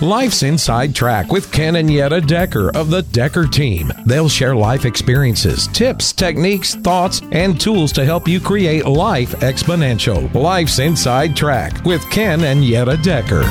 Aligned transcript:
Life's 0.00 0.42
Inside 0.42 0.94
Track 0.94 1.30
with 1.30 1.52
Ken 1.52 1.76
and 1.76 1.92
Yetta 1.92 2.22
Decker 2.22 2.74
of 2.74 2.88
the 2.88 3.02
Decker 3.02 3.46
team. 3.46 3.92
They'll 4.06 4.30
share 4.30 4.56
life 4.56 4.86
experiences, 4.86 5.66
tips, 5.68 6.14
techniques, 6.14 6.74
thoughts, 6.74 7.20
and 7.32 7.60
tools 7.60 7.92
to 7.92 8.06
help 8.06 8.26
you 8.26 8.40
create 8.40 8.86
life 8.86 9.32
exponential. 9.40 10.32
Life's 10.32 10.78
Inside 10.78 11.36
Track 11.36 11.84
with 11.84 12.02
Ken 12.08 12.44
and 12.44 12.64
Yetta 12.64 12.96
Decker. 12.96 13.44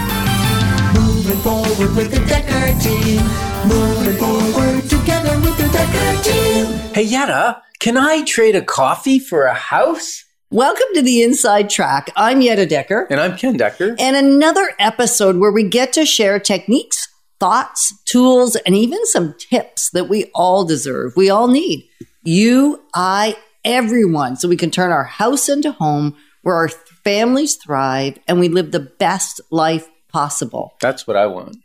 Moving 1.00 1.38
forward 1.38 1.96
with 1.96 2.10
the 2.10 2.26
Decker 2.26 2.80
team. 2.80 3.22
Moving 3.68 4.18
forward 4.18 4.84
together 4.90 5.40
with 5.42 5.56
the 5.56 5.70
Decker 5.72 6.24
team. 6.24 6.66
Hey, 6.96 7.04
Yetta, 7.04 7.62
can 7.80 7.96
I 7.96 8.24
trade 8.24 8.56
a 8.56 8.64
coffee 8.64 9.20
for 9.20 9.44
a 9.44 9.54
house? 9.54 10.26
Welcome 10.52 10.88
to 10.96 11.04
the 11.04 11.22
Inside 11.22 11.70
Track. 11.70 12.10
I'm 12.16 12.42
Yetta 12.42 12.66
Decker. 12.66 13.06
And 13.12 13.20
I'm 13.20 13.38
Ken 13.38 13.56
Decker. 13.56 13.96
And 14.00 14.16
another 14.16 14.72
episode 14.80 15.38
where 15.38 15.52
we 15.52 15.62
get 15.62 15.94
to 15.94 16.08
share 16.08 16.40
techniques, 16.40 17.08
thoughts, 17.40 17.94
tools, 18.06 18.56
and 18.56 18.76
even 18.76 19.06
some 19.06 19.36
tips 19.38 19.92
that 19.92 20.10
we 20.10 20.32
all 20.34 20.66
deserve. 20.66 21.16
We 21.16 21.30
all 21.30 21.50
need. 21.50 21.88
You, 22.24 22.82
I, 22.96 23.38
everyone. 23.64 24.38
So 24.38 24.48
we 24.48 24.58
can 24.58 24.72
turn 24.72 24.92
our 24.92 25.04
house 25.04 25.50
into 25.50 25.72
home 25.72 26.18
where 26.42 26.56
our 26.56 26.70
families 26.70 27.54
thrive 27.54 28.18
and 28.28 28.40
we 28.40 28.50
live 28.50 28.72
the 28.72 28.80
best 28.80 29.40
life 29.52 29.88
possible. 30.12 30.74
That's 30.82 31.06
what 31.06 31.16
I 31.16 31.28
want. 31.28 31.58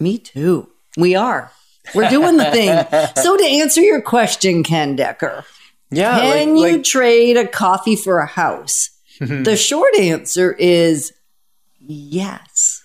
Me 0.00 0.18
too. 0.18 0.68
We 0.96 1.14
are. 1.14 1.52
We're 1.94 2.10
doing 2.10 2.36
the 2.36 2.50
thing. 2.50 3.14
so 3.22 3.36
to 3.36 3.44
answer 3.44 3.80
your 3.80 4.02
question, 4.02 4.64
Ken 4.64 4.96
Decker, 4.96 5.44
Yeah. 5.96 6.18
can 6.20 6.54
like, 6.54 6.70
you 6.70 6.76
like- 6.76 6.84
trade 6.84 7.36
a 7.36 7.46
coffee 7.46 7.96
for 7.96 8.18
a 8.18 8.26
house? 8.26 8.90
the 9.20 9.56
short 9.56 9.94
answer 9.96 10.52
is 10.52 11.12
yes. 11.80 12.82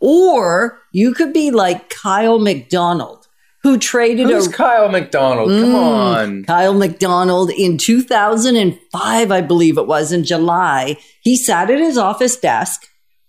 Or 0.00 0.78
you 0.92 1.12
could 1.14 1.32
be 1.32 1.50
like 1.50 1.88
Kyle 1.90 2.38
MacDonald, 2.38 3.28
who 3.62 3.76
traded 3.78 4.28
who's 4.28 4.46
a 4.46 4.52
Kyle 4.52 4.88
MacDonald? 4.88 5.48
Come 5.50 5.72
Mm. 5.72 5.74
on. 5.74 6.44
Kyle 6.44 6.74
MacDonald 6.74 7.50
in 7.50 7.76
2005, 7.78 9.30
I 9.30 9.40
believe 9.42 9.76
it 9.78 9.86
was 9.86 10.12
in 10.12 10.24
July. 10.24 10.96
He 11.22 11.36
sat 11.36 11.70
at 11.70 11.78
his 11.78 11.98
office 11.98 12.36
desk 12.36 12.86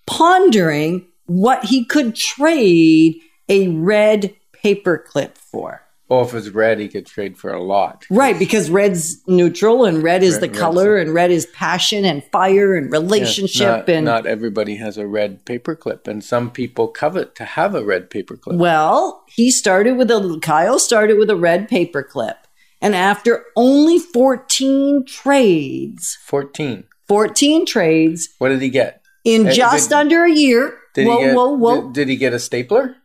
pondering 0.07 1.07
what 1.25 1.65
he 1.65 1.85
could 1.85 2.15
trade 2.15 3.15
a 3.49 3.67
red 3.69 4.33
paperclip 4.63 5.37
for. 5.37 5.81
Oh, 6.13 6.23
if 6.23 6.33
it's 6.33 6.49
red, 6.49 6.77
he 6.79 6.89
could 6.89 7.05
trade 7.05 7.37
for 7.37 7.51
a 7.53 7.63
lot. 7.63 8.05
Right, 8.09 8.37
because 8.37 8.69
red's 8.69 9.25
neutral 9.29 9.85
and 9.85 10.03
red 10.03 10.23
is 10.23 10.33
Red- 10.33 10.41
the 10.41 10.49
color 10.59 10.97
and 10.97 11.13
red 11.13 11.31
is 11.31 11.45
passion 11.47 12.03
and 12.03 12.21
fire 12.33 12.75
and 12.75 12.87
Yeah, 12.91 12.99
relationship 12.99 13.87
not, 13.87 13.89
and 13.89 14.05
not 14.05 14.25
everybody 14.25 14.75
has 14.75 14.97
a 14.97 15.07
red 15.07 15.45
paperclip, 15.45 16.09
and 16.09 16.21
some 16.21 16.51
people 16.51 16.89
covet 16.89 17.33
to 17.35 17.45
have 17.45 17.75
a 17.75 17.85
red 17.85 18.09
paperclip. 18.09 18.57
well, 18.57 19.23
he 19.29 19.49
started 19.49 19.95
with 19.97 20.11
a 20.11 20.37
Kyle 20.41 20.79
started 20.79 21.17
with 21.17 21.29
a 21.29 21.35
red 21.37 21.69
paperclip. 21.69 22.35
And 22.81 22.93
after 22.95 23.45
only 23.55 23.97
14 23.99 25.05
trades, 25.05 26.17
14. 26.25 26.83
14 27.07 27.65
trades 27.65 28.29
What 28.39 28.49
did 28.49 28.61
he 28.61 28.69
get? 28.69 29.01
in 29.23 29.47
Eh, 29.47 29.51
just 29.51 29.89
did- 29.89 29.95
under 29.95 30.23
a 30.25 30.31
year. 30.31 30.73
Did 30.93 31.07
whoa, 31.07 31.17
he 31.19 31.23
get, 31.25 31.35
whoa, 31.35 31.51
whoa. 31.51 31.81
Did, 31.83 31.93
did 31.93 32.09
he 32.09 32.15
get 32.17 32.33
a 32.33 32.39
stapler? 32.39 32.95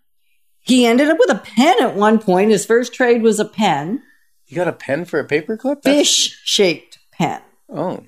He 0.66 0.84
ended 0.84 1.08
up 1.08 1.18
with 1.18 1.30
a 1.30 1.38
pen 1.38 1.82
at 1.82 1.94
one 1.94 2.18
point. 2.18 2.50
His 2.50 2.66
first 2.66 2.92
trade 2.92 3.22
was 3.22 3.38
a 3.38 3.44
pen, 3.44 4.02
You 4.46 4.56
got 4.56 4.68
a 4.68 4.72
pen 4.72 5.04
for 5.04 5.18
a 5.20 5.26
paperclip? 5.26 5.82
Fish 5.82 6.40
shaped 6.44 6.98
pen. 7.12 7.40
Oh, 7.68 8.04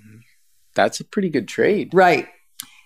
that's 0.74 1.00
a 1.00 1.04
pretty 1.04 1.30
good 1.30 1.48
trade. 1.48 1.90
Right. 1.92 2.28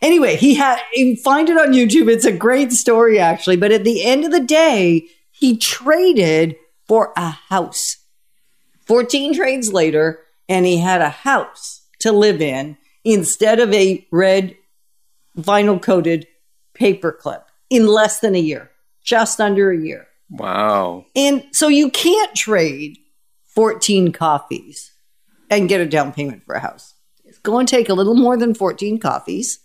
Anyway, 0.00 0.36
he 0.36 0.54
had 0.54 0.80
you 0.94 1.16
find 1.16 1.48
it 1.48 1.56
on 1.56 1.72
YouTube. 1.72 2.10
It's 2.10 2.24
a 2.24 2.32
great 2.32 2.72
story 2.72 3.18
actually, 3.18 3.56
but 3.56 3.72
at 3.72 3.84
the 3.84 4.04
end 4.04 4.24
of 4.24 4.32
the 4.32 4.40
day, 4.40 5.06
he 5.30 5.56
traded 5.56 6.56
for 6.88 7.12
a 7.16 7.30
house. 7.30 7.98
14 8.86 9.34
trades 9.34 9.72
later, 9.72 10.18
and 10.48 10.66
he 10.66 10.78
had 10.78 11.00
a 11.00 11.08
house 11.08 11.86
to 12.00 12.11
live 12.11 12.42
in 12.42 12.77
instead 13.05 13.61
of 13.61 13.72
a 13.72 14.06
red 14.11 14.56
vinyl 15.38 15.80
coated 15.80 16.27
paperclip 16.74 17.44
in 17.70 17.86
less 17.86 18.18
than 18.18 18.34
a 18.34 18.40
year, 18.40 18.70
just 19.02 19.40
under 19.40 19.70
a 19.70 19.79
year. 19.79 20.07
Wow. 20.30 21.07
And 21.14 21.45
so 21.52 21.68
you 21.68 21.90
can't 21.90 22.35
trade 22.35 22.98
14 23.55 24.13
coffees 24.13 24.92
and 25.51 25.68
get 25.68 25.80
a 25.80 25.86
down 25.86 26.13
payment 26.13 26.45
for 26.45 26.55
a 26.55 26.61
house. 26.61 26.95
It's 27.24 27.39
going 27.39 27.67
to 27.67 27.70
take 27.70 27.89
a 27.89 27.95
little 27.95 28.14
more 28.14 28.36
than 28.36 28.55
14 28.55 28.98
coffees 28.98 29.58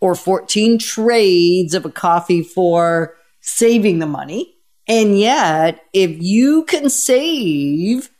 or 0.00 0.14
14 0.14 0.78
trades 0.78 1.74
of 1.74 1.84
a 1.84 1.90
coffee 1.90 2.42
for 2.42 3.16
saving 3.40 3.98
the 3.98 4.06
money. 4.06 4.54
And 4.86 5.18
yet, 5.18 5.80
if 5.92 6.22
you 6.22 6.64
can 6.64 6.88
save 6.88 8.10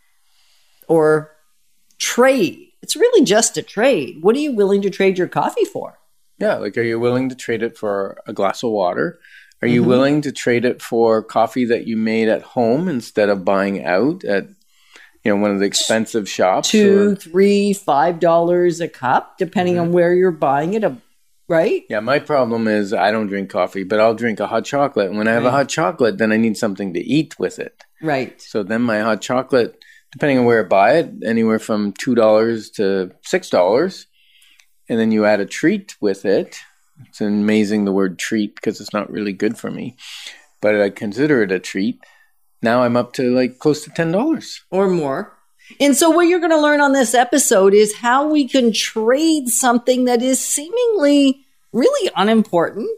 or 0.88 1.30
trade, 1.98 2.68
it's 2.82 2.96
really 2.96 3.24
just 3.24 3.56
a 3.56 3.62
trade. 3.62 4.18
What 4.20 4.36
are 4.36 4.40
you 4.40 4.52
willing 4.52 4.82
to 4.82 4.90
trade 4.90 5.18
your 5.18 5.28
coffee 5.28 5.64
for? 5.64 5.98
Yeah, 6.38 6.56
like 6.56 6.76
are 6.76 6.82
you 6.82 7.00
willing 7.00 7.28
to 7.30 7.34
trade 7.34 7.62
it 7.62 7.76
for 7.76 8.20
a 8.26 8.32
glass 8.32 8.62
of 8.62 8.70
water? 8.70 9.18
Are 9.60 9.68
you 9.68 9.82
Mhm. 9.82 9.86
willing 9.86 10.20
to 10.22 10.32
trade 10.32 10.64
it 10.64 10.80
for 10.80 11.22
coffee 11.22 11.64
that 11.64 11.86
you 11.86 11.96
made 11.96 12.28
at 12.28 12.42
home 12.42 12.88
instead 12.88 13.28
of 13.28 13.44
buying 13.44 13.84
out 13.84 14.24
at 14.24 14.46
you 15.24 15.32
know 15.34 15.36
one 15.36 15.50
of 15.50 15.58
the 15.58 15.66
expensive 15.66 16.28
shops? 16.28 16.70
Two, 16.70 17.10
or- 17.12 17.14
three, 17.16 17.72
five 17.72 18.20
dollars 18.20 18.80
a 18.80 18.88
cup, 18.88 19.36
depending 19.38 19.78
on 19.78 19.92
where 19.92 20.14
you're 20.14 20.30
buying 20.30 20.74
it. 20.74 20.84
Right? 21.50 21.84
yeah, 21.88 22.00
my 22.00 22.18
problem 22.18 22.68
is 22.68 22.92
I 22.92 23.10
don't 23.10 23.26
drink 23.28 23.48
coffee, 23.48 23.82
but 23.82 23.98
I'll 24.00 24.14
drink 24.14 24.38
a 24.38 24.46
hot 24.46 24.66
chocolate. 24.66 25.08
And 25.08 25.16
when 25.16 25.26
I 25.28 25.32
have 25.32 25.46
a 25.46 25.50
hot 25.50 25.70
chocolate, 25.70 26.18
then 26.18 26.30
I 26.30 26.36
need 26.36 26.58
something 26.58 26.92
to 26.92 27.00
eat 27.00 27.38
with 27.38 27.58
it. 27.58 27.84
Right. 28.02 28.38
So 28.42 28.62
then 28.62 28.82
my 28.82 29.00
hot 29.00 29.22
chocolate, 29.22 29.74
depending 30.12 30.38
on 30.38 30.44
where 30.44 30.62
I 30.62 30.68
buy 30.68 30.96
it, 30.98 31.10
anywhere 31.24 31.58
from 31.58 31.92
two 31.92 32.14
dollars 32.14 32.68
to 32.72 33.12
six 33.24 33.48
dollars, 33.48 34.06
and 34.90 35.00
then 35.00 35.10
you 35.10 35.24
add 35.24 35.40
a 35.40 35.46
treat 35.46 35.96
with 36.02 36.26
it. 36.26 36.58
It's 37.06 37.20
amazing 37.20 37.84
the 37.84 37.92
word 37.92 38.18
treat 38.18 38.54
because 38.54 38.80
it's 38.80 38.92
not 38.92 39.10
really 39.10 39.32
good 39.32 39.58
for 39.58 39.70
me, 39.70 39.96
but 40.60 40.80
I 40.80 40.90
consider 40.90 41.42
it 41.42 41.52
a 41.52 41.58
treat. 41.58 42.00
Now 42.62 42.82
I'm 42.82 42.96
up 42.96 43.12
to 43.14 43.34
like 43.34 43.58
close 43.58 43.84
to 43.84 43.90
ten 43.90 44.12
dollars. 44.12 44.64
or 44.70 44.88
more. 44.88 45.34
And 45.80 45.96
so, 45.96 46.10
what 46.10 46.28
you're 46.28 46.40
going 46.40 46.50
to 46.50 46.60
learn 46.60 46.80
on 46.80 46.92
this 46.92 47.14
episode 47.14 47.74
is 47.74 47.96
how 47.96 48.28
we 48.28 48.48
can 48.48 48.72
trade 48.72 49.48
something 49.48 50.06
that 50.06 50.22
is 50.22 50.42
seemingly 50.44 51.44
really 51.72 52.10
unimportant. 52.16 52.88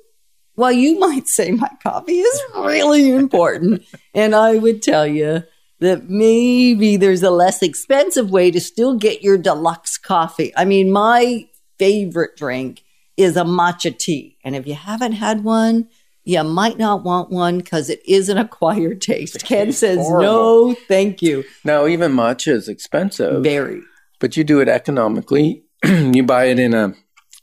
While 0.55 0.73
you 0.73 0.99
might 0.99 1.27
say 1.27 1.53
my 1.53 1.71
coffee 1.83 2.21
is 2.21 2.43
really 2.55 3.11
important, 3.11 3.83
and 4.15 4.35
I 4.35 4.57
would 4.57 4.83
tell 4.83 5.07
you 5.07 5.43
that 5.81 6.11
maybe 6.11 6.97
there's 6.97 7.23
a 7.23 7.31
less 7.31 7.63
expensive 7.63 8.31
way 8.31 8.51
to 8.51 8.61
still 8.61 8.95
get 8.95 9.23
your 9.23 9.39
deluxe 9.39 9.97
coffee. 9.97 10.53
I 10.57 10.67
mean, 10.67 10.93
my 10.93 11.49
favorite 11.79 12.37
drink 12.37 12.85
is 13.21 13.37
a 13.37 13.43
matcha 13.45 13.97
tea. 13.97 14.37
And 14.45 14.57
if 14.57 14.67
you 14.67 14.75
haven't 14.75 15.13
had 15.13 15.45
one, 15.45 15.89
you 16.25 16.43
might 16.45 16.79
not 16.79 17.03
want 17.05 17.31
one 17.31 17.59
because 17.59 17.89
it 17.91 18.01
is 18.07 18.29
an 18.29 18.39
acquired 18.39 19.01
taste. 19.01 19.45
Ken 19.45 19.73
says, 19.73 19.99
horrible. 19.99 20.23
no, 20.71 20.75
thank 20.89 21.23
you. 21.23 21.45
Now 21.65 21.87
even 21.87 22.13
matcha 22.13 22.53
is 22.53 22.69
expensive, 22.69 23.43
Very. 23.43 23.81
but 24.21 24.37
you 24.37 24.45
do 24.45 24.61
it 24.61 24.69
economically. 24.69 25.65
you 25.85 26.23
buy 26.23 26.45
it 26.47 26.59
in 26.59 26.75
a 26.75 26.95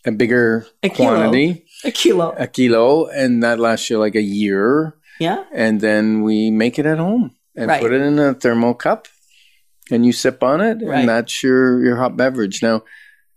a 0.05 0.11
bigger 0.11 0.65
A 0.83 0.89
quantity, 0.89 1.65
A 1.83 1.91
kilo. 1.91 2.33
a 2.37 2.47
kilo, 2.47 3.07
and 3.07 3.43
that 3.43 3.59
lasts 3.59 3.89
you 3.89 3.99
like 3.99 4.15
a 4.15 4.21
year. 4.21 4.95
Yeah. 5.19 5.43
and 5.51 5.81
then 5.81 6.21
we 6.21 6.51
make 6.51 6.77
it 6.77 6.85
at 6.85 6.99
home 6.99 7.31
and 7.55 7.67
Right. 7.67 7.81
put 7.81 7.91
it 7.91 8.01
in 8.03 8.19
a 8.19 8.35
thermal 8.35 8.75
cup 8.75 9.07
and 9.89 10.05
you 10.05 10.11
sip 10.13 10.43
on 10.43 10.61
it 10.61 10.77
Right. 10.85 10.99
and 10.99 11.09
that's 11.09 11.41
your 11.41 11.83
your 11.83 11.95
hot 11.97 12.15
beverage 12.15 12.61
now 12.61 12.83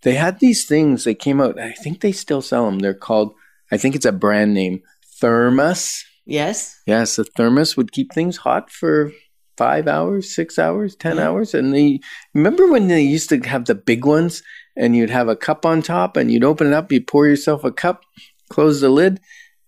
they 0.03 0.15
had 0.15 0.39
these 0.41 0.67
things 0.67 1.05
they 1.05 1.15
came 1.15 1.41
out 1.41 1.59
i 1.61 1.73
think 1.73 2.01
they 2.01 2.13
still 2.13 2.43
sell 2.43 2.65
them 2.67 2.79
they're 2.79 2.95
called 2.95 3.35
i 3.73 3.77
think 3.77 3.95
it's 3.95 4.07
a 4.07 4.13
brand 4.13 4.55
name 4.55 4.81
thermos 5.21 6.05
Yes. 6.27 6.81
yes 6.87 7.19
a 7.19 7.25
thermos 7.25 7.77
would 7.77 7.93
keep 7.93 8.13
things 8.13 8.37
hot 8.39 8.71
for 8.71 9.11
five 9.57 9.89
hours 9.89 10.35
six 10.35 10.59
hours 10.59 10.95
ten 10.97 11.17
Yeah. 11.17 11.29
hours 11.29 11.55
and 11.55 11.75
they 11.75 12.01
remember 12.35 12.71
when 12.71 12.89
they 12.89 13.03
used 13.03 13.29
to 13.31 13.39
have 13.41 13.65
the 13.67 13.75
big 13.75 14.05
ones 14.05 14.43
and 14.77 14.95
you'd 14.97 15.11
have 15.11 15.29
a 15.29 15.37
cup 15.37 15.67
on 15.67 15.83
top 15.83 16.17
and 16.17 16.31
you'd 16.31 16.45
open 16.45 16.67
it 16.69 16.73
up 16.73 16.91
you'd 16.93 17.07
pour 17.07 17.27
yourself 17.27 17.65
a 17.65 17.73
cup 17.73 18.03
close 18.49 18.81
the 18.81 18.89
lid 18.89 19.21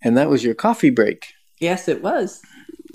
and 0.03 0.17
that 0.17 0.31
was 0.31 0.45
your 0.45 0.55
coffee 0.55 0.91
break 0.91 1.27
Yes, 1.61 1.87
it 1.87 2.03
was. 2.03 2.43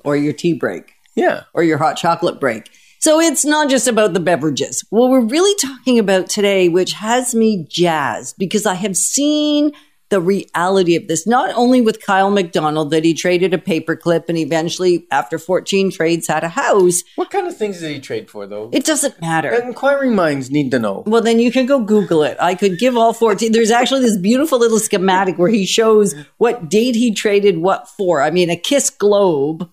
Or 0.03 0.17
your 0.17 0.33
tea 0.33 0.53
break 0.53 0.93
yeah 1.15 1.43
or 1.53 1.63
your 1.63 1.77
hot 1.77 1.95
chocolate 1.97 2.39
break. 2.39 2.69
So 2.99 3.19
it's 3.19 3.45
not 3.45 3.69
just 3.69 3.87
about 3.87 4.13
the 4.13 4.19
beverages. 4.19 4.83
What 4.89 5.09
we're 5.09 5.25
really 5.25 5.55
talking 5.59 5.99
about 5.99 6.29
today, 6.29 6.69
which 6.69 6.93
has 6.93 7.35
me 7.35 7.65
jazzed 7.69 8.35
because 8.37 8.65
I 8.65 8.73
have 8.75 8.97
seen 8.97 9.71
the 10.09 10.21
reality 10.21 10.95
of 10.95 11.07
this. 11.07 11.27
Not 11.27 11.53
only 11.55 11.81
with 11.81 12.05
Kyle 12.05 12.31
MacDonald 12.31 12.91
that 12.91 13.03
he 13.03 13.13
traded 13.13 13.53
a 13.53 13.57
paperclip 13.57 14.29
and 14.29 14.37
eventually, 14.37 15.05
after 15.11 15.37
14 15.37 15.91
trades, 15.91 16.27
had 16.27 16.43
a 16.43 16.49
house. 16.49 17.03
What 17.15 17.29
kind 17.29 17.47
of 17.47 17.57
things 17.57 17.79
did 17.79 17.91
he 17.91 17.99
trade 17.99 18.29
for, 18.29 18.47
though? 18.47 18.69
It 18.71 18.85
doesn't 18.85 19.19
matter. 19.19 19.53
Inquiring 19.53 20.15
minds 20.15 20.49
need 20.49 20.71
to 20.71 20.79
know. 20.79 21.03
Well, 21.05 21.21
then 21.21 21.39
you 21.39 21.51
can 21.51 21.65
go 21.65 21.79
Google 21.79 22.23
it. 22.23 22.37
I 22.39 22.55
could 22.55 22.79
give 22.79 22.95
all 22.95 23.13
14. 23.13 23.51
There's 23.51 23.71
actually 23.71 24.01
this 24.01 24.17
beautiful 24.17 24.59
little 24.59 24.79
schematic 24.79 25.37
where 25.37 25.49
he 25.49 25.65
shows 25.65 26.15
what 26.37 26.69
date 26.69 26.95
he 26.95 27.13
traded 27.13 27.57
what 27.57 27.89
for. 27.89 28.21
I 28.21 28.31
mean, 28.31 28.49
a 28.49 28.55
Kiss 28.55 28.89
globe, 28.89 29.69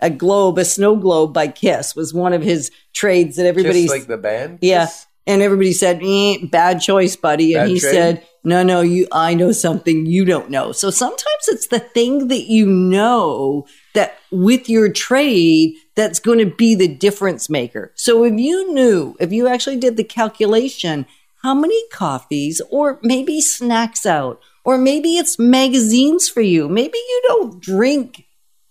a 0.00 0.10
globe, 0.10 0.58
a 0.58 0.64
snow 0.64 0.96
globe 0.96 1.32
by 1.32 1.48
Kiss 1.48 1.94
was 1.96 2.12
one 2.12 2.32
of 2.32 2.42
his 2.42 2.70
trades 2.92 3.36
that 3.36 3.46
everybody. 3.46 3.82
Just 3.82 3.94
like 3.94 4.06
the 4.06 4.16
band? 4.18 4.58
yeah. 4.62 4.88
And 5.28 5.42
everybody 5.42 5.72
said, 5.72 6.00
eh, 6.04 6.36
bad 6.52 6.80
choice, 6.80 7.16
buddy. 7.16 7.54
And 7.54 7.62
Bad 7.62 7.68
he 7.68 7.80
trade? 7.80 7.92
said, 7.92 8.26
no, 8.44 8.62
no, 8.62 8.80
you, 8.80 9.08
I 9.10 9.34
know 9.34 9.50
something 9.50 10.06
you 10.06 10.24
don't 10.24 10.50
know. 10.50 10.70
So 10.70 10.88
sometimes 10.88 11.48
it's 11.48 11.66
the 11.66 11.80
thing 11.80 12.28
that 12.28 12.44
you 12.44 12.64
know 12.64 13.66
that 13.94 14.18
with 14.30 14.68
your 14.68 14.88
trade, 14.92 15.74
that's 15.96 16.20
going 16.20 16.38
to 16.38 16.46
be 16.46 16.76
the 16.76 16.86
difference 16.86 17.50
maker. 17.50 17.92
So 17.96 18.22
if 18.22 18.38
you 18.38 18.72
knew, 18.72 19.16
if 19.18 19.32
you 19.32 19.48
actually 19.48 19.78
did 19.78 19.96
the 19.96 20.04
calculation, 20.04 21.06
how 21.42 21.54
many 21.54 21.88
coffees 21.88 22.62
or 22.70 23.00
maybe 23.02 23.40
snacks 23.40 24.06
out, 24.06 24.40
or 24.64 24.78
maybe 24.78 25.16
it's 25.16 25.38
magazines 25.38 26.28
for 26.28 26.40
you. 26.40 26.68
Maybe 26.68 26.98
you 26.98 27.22
don't 27.28 27.60
drink 27.60 28.25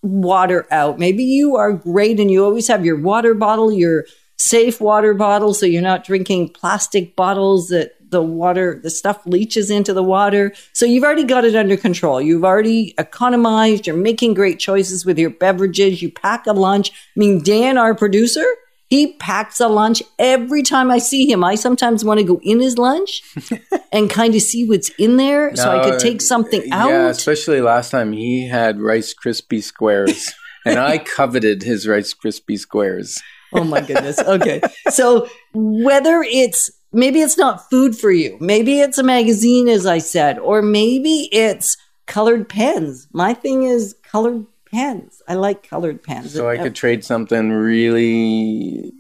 water 0.06 0.68
out. 0.72 1.00
Maybe 1.00 1.24
you 1.24 1.56
are 1.56 1.74
great 1.74 2.20
and 2.20 2.30
you 2.30 2.44
always 2.44 2.68
have 2.68 2.86
your 2.86 3.00
water 3.00 3.34
bottle, 3.34 3.72
your 3.72 4.06
safe 4.38 4.80
water 4.80 5.14
bottle, 5.14 5.54
so 5.54 5.66
you're 5.66 5.82
not 5.82 6.04
drinking 6.04 6.50
plastic 6.50 7.16
bottles 7.16 7.70
that 7.70 7.94
the 8.12 8.22
water, 8.22 8.80
the 8.82 8.90
stuff 8.90 9.26
leaches 9.26 9.70
into 9.70 9.94
the 9.94 10.04
water. 10.04 10.54
So 10.74 10.86
you've 10.86 11.04
already 11.04 11.24
got 11.24 11.44
it 11.44 11.56
under 11.56 11.76
control. 11.76 12.22
You've 12.22 12.46
already 12.46 12.94
economized. 12.98 13.88
You're 13.88 13.98
making 13.98 14.36
great 14.36 14.60
choices 14.60 15.06
with 15.06 15.18
your 15.18 15.32
beverages. 15.32 16.02
You 16.02 16.12
pack 16.12 16.46
a 16.48 16.54
lunch. 16.54 16.92
I 16.92 17.20
mean, 17.20 17.44
Dan, 17.44 17.78
our 17.78 17.96
producer, 17.96 18.46
he 18.88 19.14
packs 19.14 19.60
a 19.60 19.68
lunch 19.68 20.04
every 20.20 20.62
time 20.62 20.92
I 20.92 21.00
see 21.00 21.30
him. 21.30 21.44
I 21.44 21.56
sometimes 21.56 22.06
want 22.06 22.20
to 22.20 22.26
go 22.26 22.40
in 22.44 22.60
his 22.60 22.78
lunch 22.78 23.24
and 23.92 24.10
kind 24.10 24.36
of 24.36 24.42
see 24.42 24.68
what's 24.68 24.90
in 25.00 25.18
there 25.18 25.56
so 25.56 25.78
I 25.78 25.90
could 25.90 26.00
take 26.00 26.22
something 26.22 26.72
out. 26.72 26.90
Yeah, 26.90 27.08
especially 27.10 27.62
last 27.62 27.90
time 27.90 28.12
he 28.14 28.48
had 28.48 28.80
Rice 28.80 29.14
Krispie 29.14 29.64
squares. 29.64 30.34
and 30.66 30.80
I 30.80 30.98
coveted 31.00 31.64
his 31.64 31.88
Rice 31.88 32.14
Krispie 32.14 32.60
squares. 32.60 33.22
Oh 33.54 33.64
my 33.64 33.82
goodness. 33.82 34.20
Okay. 34.20 34.62
So 34.90 35.30
whether 35.54 36.22
it's 36.22 36.70
maybe 36.92 37.22
it's 37.22 37.38
not 37.38 37.70
food 37.70 37.98
for 37.98 38.12
you, 38.12 38.38
maybe 38.40 38.80
it's 38.80 38.98
a 38.98 39.04
magazine, 39.04 39.68
as 39.68 39.86
I 39.86 40.00
said, 40.00 40.40
or 40.40 40.62
maybe 40.62 41.30
it's 41.32 41.78
colored 42.06 42.50
pens. 42.50 43.08
My 43.14 43.34
thing 43.34 43.64
is 43.64 43.96
colored 44.04 44.46
pens. 44.76 45.22
I 45.26 45.36
like 45.36 45.68
colored 45.68 46.04
pens. 46.04 46.34
So 46.34 46.50
I 46.50 46.58
could 46.58 46.76
trade 46.76 47.06
something 47.06 47.50
really 47.52 48.92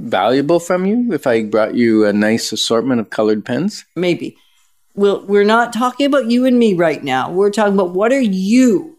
valuable 0.00 0.58
from 0.58 0.86
you 0.86 1.12
if 1.12 1.24
I 1.24 1.44
brought 1.44 1.76
you 1.76 2.04
a 2.04 2.12
nice 2.12 2.50
assortment 2.50 3.00
of 3.00 3.10
colored 3.10 3.44
pens. 3.44 3.84
maybe. 3.94 4.36
Well, 4.96 5.24
we're 5.24 5.44
not 5.44 5.72
talking 5.72 6.06
about 6.06 6.26
you 6.26 6.46
and 6.46 6.58
me 6.58 6.74
right 6.74 7.02
now. 7.02 7.30
We're 7.30 7.50
talking 7.50 7.74
about 7.74 7.92
what 7.92 8.12
are 8.12 8.20
you, 8.20 8.98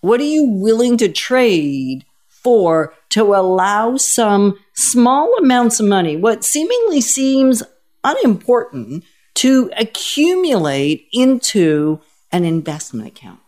what 0.00 0.18
are 0.18 0.24
you 0.24 0.44
willing 0.44 0.96
to 0.96 1.10
trade 1.10 2.06
for 2.26 2.94
to 3.10 3.34
allow 3.34 3.98
some 3.98 4.58
small 4.74 5.36
amounts 5.38 5.78
of 5.78 5.86
money, 5.86 6.16
what 6.16 6.42
seemingly 6.42 7.02
seems 7.02 7.62
unimportant, 8.02 9.04
to 9.34 9.70
accumulate 9.76 11.06
into 11.12 12.00
an 12.32 12.46
investment 12.46 13.06
account? 13.06 13.39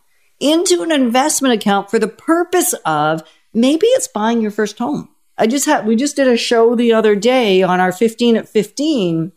Into 0.43 0.83
an 0.83 0.91
investment 0.91 1.53
account 1.53 1.89
for 1.89 1.99
the 1.99 2.07
purpose 2.09 2.73
of 2.85 3.23
maybe 3.53 3.87
it's 3.87 4.09
buying 4.09 4.41
your 4.41 4.51
first 4.51 4.77
home. 4.77 5.07
I 5.37 5.47
just 5.47 5.65
had, 5.65 5.87
we 5.87 5.95
just 5.95 6.17
did 6.17 6.27
a 6.27 6.35
show 6.35 6.75
the 6.75 6.91
other 6.91 7.15
day 7.15 7.63
on 7.63 7.79
our 7.79 7.93
15 7.93 8.35
at 8.35 8.49
15 8.49 9.31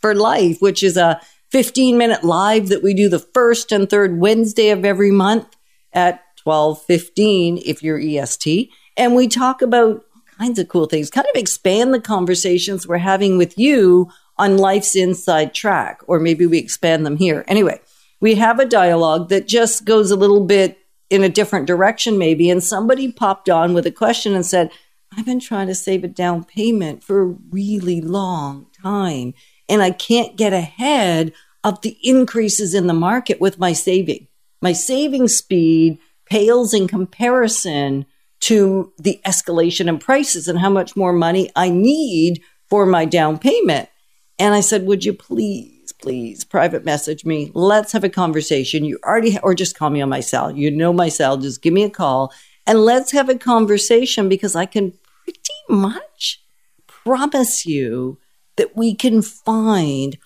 for 0.00 0.14
life, 0.14 0.56
which 0.60 0.82
is 0.82 0.96
a 0.96 1.20
15 1.50 1.98
minute 1.98 2.24
live 2.24 2.68
that 2.68 2.82
we 2.82 2.94
do 2.94 3.10
the 3.10 3.18
first 3.18 3.72
and 3.72 3.90
third 3.90 4.18
Wednesday 4.18 4.70
of 4.70 4.86
every 4.86 5.10
month 5.10 5.54
at 5.92 6.22
12:15 6.46 7.60
if 7.66 7.82
you're 7.82 8.00
EST, 8.00 8.70
and 8.96 9.14
we 9.14 9.28
talk 9.28 9.60
about 9.60 9.96
all 10.16 10.22
kinds 10.38 10.58
of 10.58 10.66
cool 10.68 10.86
things, 10.86 11.10
kind 11.10 11.26
of 11.26 11.38
expand 11.38 11.92
the 11.92 12.00
conversations 12.00 12.88
we're 12.88 12.96
having 12.96 13.36
with 13.36 13.58
you 13.58 14.08
on 14.38 14.56
life's 14.56 14.96
inside 14.96 15.52
track 15.52 16.00
or 16.06 16.18
maybe 16.18 16.46
we 16.46 16.56
expand 16.56 17.04
them 17.04 17.18
here. 17.18 17.44
Anyway, 17.46 17.78
we 18.22 18.36
have 18.36 18.58
a 18.58 18.64
dialogue 18.64 19.28
that 19.28 19.48
just 19.48 19.84
goes 19.84 20.10
a 20.10 20.16
little 20.16 20.46
bit 20.46 20.78
in 21.10 21.22
a 21.22 21.28
different 21.28 21.66
direction 21.66 22.16
maybe 22.16 22.48
and 22.48 22.64
somebody 22.64 23.12
popped 23.12 23.50
on 23.50 23.74
with 23.74 23.84
a 23.84 23.90
question 23.90 24.34
and 24.34 24.46
said, 24.46 24.70
"I've 25.14 25.26
been 25.26 25.40
trying 25.40 25.66
to 25.66 25.74
save 25.74 26.04
a 26.04 26.08
down 26.08 26.44
payment 26.44 27.04
for 27.04 27.22
a 27.22 27.34
really 27.50 28.00
long 28.00 28.68
time 28.80 29.34
and 29.68 29.82
I 29.82 29.90
can't 29.90 30.36
get 30.36 30.54
ahead 30.54 31.32
of 31.64 31.80
the 31.82 31.98
increases 32.02 32.74
in 32.74 32.86
the 32.86 32.94
market 32.94 33.40
with 33.40 33.58
my 33.58 33.72
saving. 33.72 34.28
My 34.62 34.72
saving 34.72 35.28
speed 35.28 35.98
pales 36.26 36.72
in 36.72 36.86
comparison 36.86 38.06
to 38.40 38.92
the 38.98 39.20
escalation 39.26 39.88
in 39.88 39.98
prices 39.98 40.48
and 40.48 40.58
how 40.58 40.70
much 40.70 40.96
more 40.96 41.12
money 41.12 41.50
I 41.54 41.70
need 41.70 42.40
for 42.70 42.86
my 42.86 43.04
down 43.04 43.38
payment. 43.38 43.88
And 44.38 44.54
I 44.54 44.60
said, 44.60 44.86
Would 44.86 45.04
you 45.04 45.12
please, 45.12 45.92
please 45.92 46.44
private 46.44 46.84
message 46.84 47.24
me? 47.24 47.50
Let's 47.54 47.92
have 47.92 48.04
a 48.04 48.08
conversation. 48.08 48.84
You 48.84 48.98
already, 49.04 49.38
or 49.42 49.54
just 49.54 49.76
call 49.76 49.90
me 49.90 50.00
on 50.00 50.08
my 50.08 50.20
cell. 50.20 50.50
You 50.50 50.70
know 50.70 50.92
my 50.92 51.08
cell. 51.08 51.36
Just 51.36 51.62
give 51.62 51.72
me 51.72 51.84
a 51.84 51.90
call 51.90 52.32
and 52.66 52.84
let's 52.84 53.12
have 53.12 53.28
a 53.28 53.38
conversation 53.38 54.28
because 54.28 54.54
I 54.54 54.66
can 54.66 54.92
pretty 55.24 55.38
much 55.68 56.42
promise 56.86 57.66
you 57.66 58.18
that 58.56 58.76
we 58.76 58.94
can 58.94 59.22
find 59.22 60.16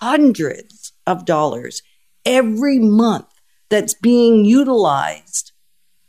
hundreds 0.00 0.92
of 1.06 1.24
dollars 1.24 1.82
every 2.24 2.78
month 2.78 3.26
that's 3.68 3.94
being 3.94 4.44
utilized 4.44 5.52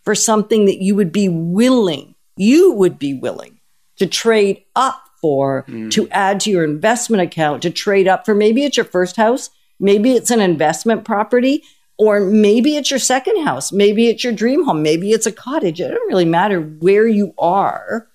for 0.03 0.15
something 0.15 0.65
that 0.65 0.81
you 0.81 0.95
would 0.95 1.11
be 1.11 1.27
willing, 1.27 2.15
you 2.37 2.71
would 2.73 2.99
be 2.99 3.13
willing 3.13 3.59
to 3.97 4.05
trade 4.05 4.63
up 4.75 5.04
for, 5.25 5.65
to 5.89 6.07
add 6.11 6.39
to 6.41 6.51
your 6.51 6.63
investment 6.63 7.23
account, 7.23 7.63
to 7.63 7.71
trade 7.71 8.07
up 8.07 8.25
for 8.25 8.35
maybe 8.35 8.63
it's 8.63 8.77
your 8.77 8.85
first 8.85 9.15
house, 9.15 9.49
maybe 9.79 10.11
it's 10.11 10.29
an 10.29 10.39
investment 10.39 11.03
property, 11.03 11.63
or 11.97 12.19
maybe 12.19 12.77
it's 12.77 12.91
your 12.91 12.99
second 12.99 13.43
house, 13.43 13.71
maybe 13.71 14.07
it's 14.07 14.23
your 14.23 14.33
dream 14.33 14.63
home, 14.65 14.83
maybe 14.83 15.09
it's 15.11 15.25
a 15.25 15.31
cottage. 15.31 15.81
It 15.81 15.87
doesn't 15.87 16.07
really 16.07 16.25
matter 16.25 16.61
where 16.61 17.07
you 17.07 17.33
are. 17.39 18.07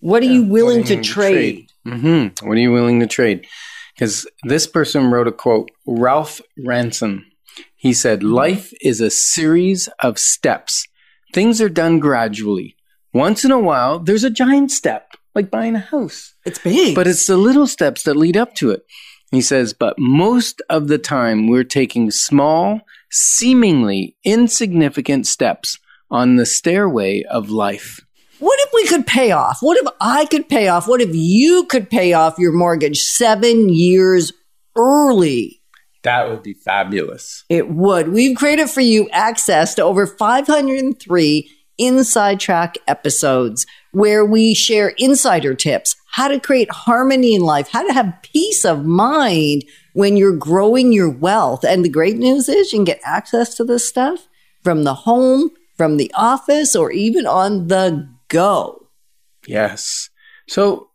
What 0.00 0.22
are 0.24 0.26
you 0.26 0.42
willing 0.42 0.82
to 0.84 1.00
trade? 1.00 1.70
hmm 1.84 2.26
What 2.42 2.56
are 2.56 2.60
you 2.66 2.72
willing 2.72 2.98
to 3.00 3.06
trade? 3.06 3.46
Because 3.94 4.26
this 4.42 4.66
person 4.66 5.12
wrote 5.12 5.28
a 5.28 5.32
quote, 5.32 5.70
Ralph 5.86 6.40
Ransom. 6.66 7.24
He 7.76 7.92
said, 7.92 8.24
Life 8.24 8.72
is 8.80 9.00
a 9.00 9.10
series 9.10 9.88
of 10.02 10.18
steps. 10.18 10.86
Things 11.32 11.60
are 11.60 11.68
done 11.68 12.00
gradually. 12.00 12.74
Once 13.14 13.44
in 13.44 13.50
a 13.52 13.58
while, 13.60 13.98
there's 14.00 14.24
a 14.24 14.30
giant 14.30 14.70
step, 14.70 15.12
like 15.38 15.52
buying 15.52 15.76
a 15.76 15.78
house. 15.78 16.34
It's 16.44 16.58
big. 16.58 16.96
But 16.96 17.06
it's 17.06 17.28
the 17.28 17.36
little 17.36 17.68
steps 17.68 18.02
that 18.02 18.16
lead 18.16 18.36
up 18.36 18.54
to 18.56 18.72
it. 18.72 18.84
He 19.30 19.40
says, 19.40 19.72
but 19.72 19.94
most 19.96 20.62
of 20.68 20.88
the 20.88 20.98
time 20.98 21.46
we're 21.46 21.62
taking 21.62 22.10
small, 22.10 22.80
seemingly 23.08 24.16
insignificant 24.24 25.28
steps 25.28 25.78
on 26.10 26.36
the 26.36 26.46
stairway 26.46 27.22
of 27.22 27.50
life. 27.50 28.00
What 28.40 28.58
if 28.62 28.70
we 28.74 28.86
could 28.88 29.06
pay 29.06 29.30
off? 29.30 29.58
What 29.60 29.78
if 29.78 29.86
I 30.00 30.24
could 30.24 30.48
pay 30.48 30.66
off? 30.66 30.88
What 30.88 31.00
if 31.00 31.10
you 31.12 31.66
could 31.66 31.88
pay 31.88 32.14
off 32.14 32.38
your 32.38 32.52
mortgage 32.52 32.98
seven 32.98 33.68
years 33.68 34.32
early? 34.76 35.62
That 36.02 36.30
would 36.30 36.42
be 36.42 36.54
fabulous. 36.54 37.44
It 37.48 37.68
would. 37.68 38.08
We've 38.08 38.36
created 38.36 38.70
for 38.70 38.80
you 38.80 39.08
access 39.10 39.74
to 39.74 39.84
over 39.84 40.04
503 40.04 41.50
Inside 41.78 42.40
Track 42.40 42.76
episodes 42.86 43.66
where 43.92 44.24
we 44.24 44.54
share 44.54 44.94
insider 44.98 45.54
tips, 45.54 45.96
how 46.10 46.28
to 46.28 46.40
create 46.40 46.70
harmony 46.70 47.34
in 47.34 47.42
life, 47.42 47.68
how 47.68 47.86
to 47.86 47.92
have 47.92 48.22
peace 48.22 48.64
of 48.64 48.84
mind 48.84 49.64
when 49.94 50.16
you're 50.16 50.36
growing 50.36 50.92
your 50.92 51.10
wealth. 51.10 51.64
And 51.64 51.84
the 51.84 51.88
great 51.88 52.16
news 52.16 52.48
is 52.48 52.72
you 52.72 52.78
can 52.78 52.84
get 52.84 53.00
access 53.04 53.54
to 53.56 53.64
this 53.64 53.88
stuff 53.88 54.28
from 54.62 54.84
the 54.84 54.94
home, 54.94 55.50
from 55.76 55.96
the 55.96 56.12
office, 56.14 56.76
or 56.76 56.90
even 56.90 57.26
on 57.26 57.68
the 57.68 58.08
go. 58.28 58.86
Yes. 59.46 60.10
So, 60.48 60.88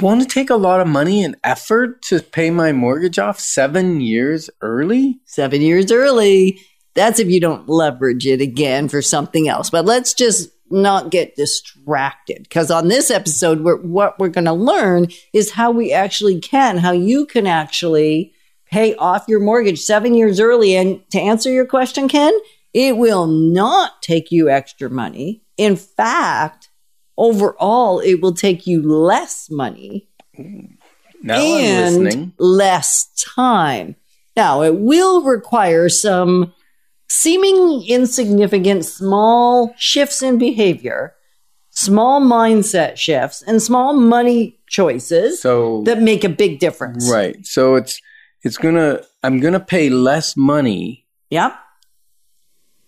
want 0.00 0.22
to 0.22 0.26
take 0.26 0.50
a 0.50 0.56
lot 0.56 0.80
of 0.80 0.86
money 0.86 1.22
and 1.24 1.36
effort 1.44 2.02
to 2.02 2.20
pay 2.20 2.50
my 2.50 2.72
mortgage 2.72 3.18
off 3.18 3.38
seven 3.38 4.00
years 4.00 4.48
early? 4.60 5.20
seven 5.26 5.60
years 5.60 5.92
early. 5.92 6.60
That's 6.98 7.20
if 7.20 7.28
you 7.28 7.40
don't 7.40 7.68
leverage 7.68 8.26
it 8.26 8.40
again 8.40 8.88
for 8.88 9.00
something 9.00 9.48
else. 9.48 9.70
But 9.70 9.84
let's 9.84 10.12
just 10.14 10.50
not 10.70 11.10
get 11.10 11.36
distracted 11.36 12.42
because 12.42 12.70
on 12.70 12.88
this 12.88 13.10
episode, 13.10 13.60
we're, 13.62 13.78
what 13.78 14.18
we're 14.18 14.28
going 14.28 14.44
to 14.44 14.52
learn 14.52 15.06
is 15.32 15.52
how 15.52 15.70
we 15.70 15.92
actually 15.92 16.40
can, 16.40 16.76
how 16.76 16.92
you 16.92 17.24
can 17.24 17.46
actually 17.46 18.32
pay 18.66 18.94
off 18.96 19.24
your 19.28 19.40
mortgage 19.40 19.78
seven 19.80 20.14
years 20.14 20.40
early. 20.40 20.74
And 20.76 21.00
to 21.10 21.18
answer 21.18 21.50
your 21.50 21.66
question, 21.66 22.08
Ken, 22.08 22.32
it 22.74 22.96
will 22.98 23.26
not 23.26 24.02
take 24.02 24.30
you 24.30 24.50
extra 24.50 24.90
money. 24.90 25.42
In 25.56 25.74
fact, 25.76 26.68
overall, 27.16 28.00
it 28.00 28.20
will 28.20 28.34
take 28.34 28.66
you 28.66 28.82
less 28.82 29.48
money 29.50 30.08
Now 31.22 31.36
I'm 31.36 31.42
and 31.42 32.04
listening. 32.04 32.32
less 32.38 33.08
time. 33.16 33.96
Now, 34.36 34.62
it 34.62 34.76
will 34.76 35.22
require 35.22 35.88
some 35.88 36.52
seemingly 37.08 37.86
insignificant 37.86 38.84
small 38.84 39.74
shifts 39.78 40.22
in 40.22 40.38
behavior, 40.38 41.14
small 41.70 42.20
mindset 42.20 42.96
shifts, 42.96 43.42
and 43.42 43.62
small 43.62 43.94
money 43.94 44.58
choices 44.68 45.40
So 45.40 45.82
that 45.84 46.02
make 46.02 46.24
a 46.24 46.28
big 46.28 46.58
difference. 46.58 47.10
right. 47.10 47.44
So 47.46 47.74
it's 47.76 48.00
it's 48.42 48.56
gonna 48.58 49.00
I'm 49.22 49.40
gonna 49.40 49.60
pay 49.60 49.88
less 49.88 50.36
money, 50.36 51.06
Yep. 51.30 51.54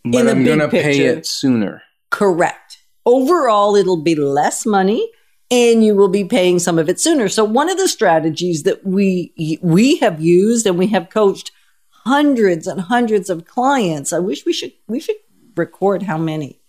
but 0.04 0.28
I'm 0.28 0.44
gonna 0.44 0.68
pay 0.68 1.00
it 1.06 1.26
sooner. 1.26 1.82
Correct. 2.10 2.78
Overall, 3.06 3.76
it'll 3.76 4.02
be 4.02 4.14
less 4.14 4.66
money 4.66 5.10
and 5.50 5.82
you 5.84 5.94
will 5.96 6.08
be 6.08 6.24
paying 6.24 6.58
some 6.58 6.78
of 6.78 6.88
it 6.88 7.00
sooner. 7.00 7.28
So 7.28 7.42
one 7.44 7.68
of 7.70 7.78
the 7.78 7.88
strategies 7.88 8.62
that 8.64 8.84
we 8.86 9.32
we 9.62 9.96
have 9.96 10.20
used 10.20 10.66
and 10.66 10.76
we 10.78 10.88
have 10.88 11.08
coached 11.10 11.50
hundreds 12.04 12.66
and 12.66 12.80
hundreds 12.80 13.30
of 13.30 13.44
clients. 13.44 14.12
I 14.12 14.18
wish 14.18 14.44
we 14.44 14.52
should 14.52 14.72
we 14.86 15.00
should 15.00 15.16
record 15.56 16.02
how 16.02 16.18
many. 16.18 16.60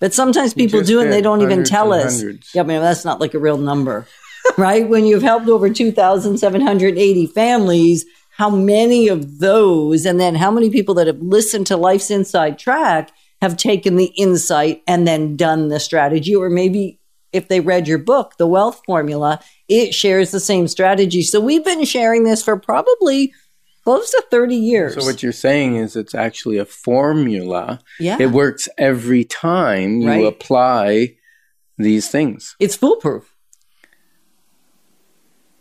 But 0.00 0.14
sometimes 0.14 0.54
people 0.54 0.82
do 0.82 1.00
and 1.00 1.12
they 1.12 1.20
don't 1.20 1.42
even 1.42 1.62
tell 1.64 1.92
us. 1.92 2.20
hundreds. 2.20 2.54
Yeah, 2.54 2.62
I 2.62 2.64
mean 2.64 2.80
that's 2.80 3.04
not 3.04 3.20
like 3.20 3.34
a 3.34 3.38
real 3.38 3.58
number. 3.58 4.06
right? 4.56 4.88
When 4.88 5.04
you've 5.04 5.22
helped 5.22 5.48
over 5.48 5.68
2,780 5.68 7.26
families, 7.26 8.06
how 8.36 8.48
many 8.48 9.08
of 9.08 9.38
those, 9.38 10.06
and 10.06 10.18
then 10.18 10.34
how 10.34 10.50
many 10.50 10.70
people 10.70 10.94
that 10.94 11.06
have 11.06 11.20
listened 11.20 11.66
to 11.66 11.76
Life's 11.76 12.10
Inside 12.10 12.58
Track 12.58 13.12
have 13.42 13.56
taken 13.56 13.96
the 13.96 14.12
insight 14.16 14.82
and 14.86 15.06
then 15.06 15.36
done 15.36 15.68
the 15.68 15.78
strategy? 15.78 16.34
Or 16.34 16.48
maybe 16.48 17.00
if 17.32 17.48
they 17.48 17.60
read 17.60 17.86
your 17.86 17.98
book, 17.98 18.36
The 18.38 18.46
Wealth 18.46 18.80
Formula, 18.86 19.40
it 19.68 19.94
shares 19.94 20.30
the 20.30 20.40
same 20.40 20.68
strategy. 20.68 21.22
So 21.22 21.40
we've 21.40 21.64
been 21.64 21.84
sharing 21.84 22.24
this 22.24 22.42
for 22.42 22.58
probably 22.58 23.32
close 23.90 24.10
to 24.12 24.24
30 24.30 24.54
years. 24.54 24.94
So 24.94 25.04
what 25.04 25.20
you're 25.20 25.32
saying 25.32 25.74
is 25.74 25.96
it's 25.96 26.14
actually 26.14 26.58
a 26.58 26.64
formula. 26.64 27.80
yeah. 27.98 28.18
It 28.20 28.30
works 28.30 28.68
every 28.78 29.24
time 29.24 30.00
you 30.00 30.08
Right. 30.08 30.24
apply 30.24 31.16
these 31.76 32.08
things. 32.08 32.54
It's 32.60 32.76
foolproof. 32.76 33.34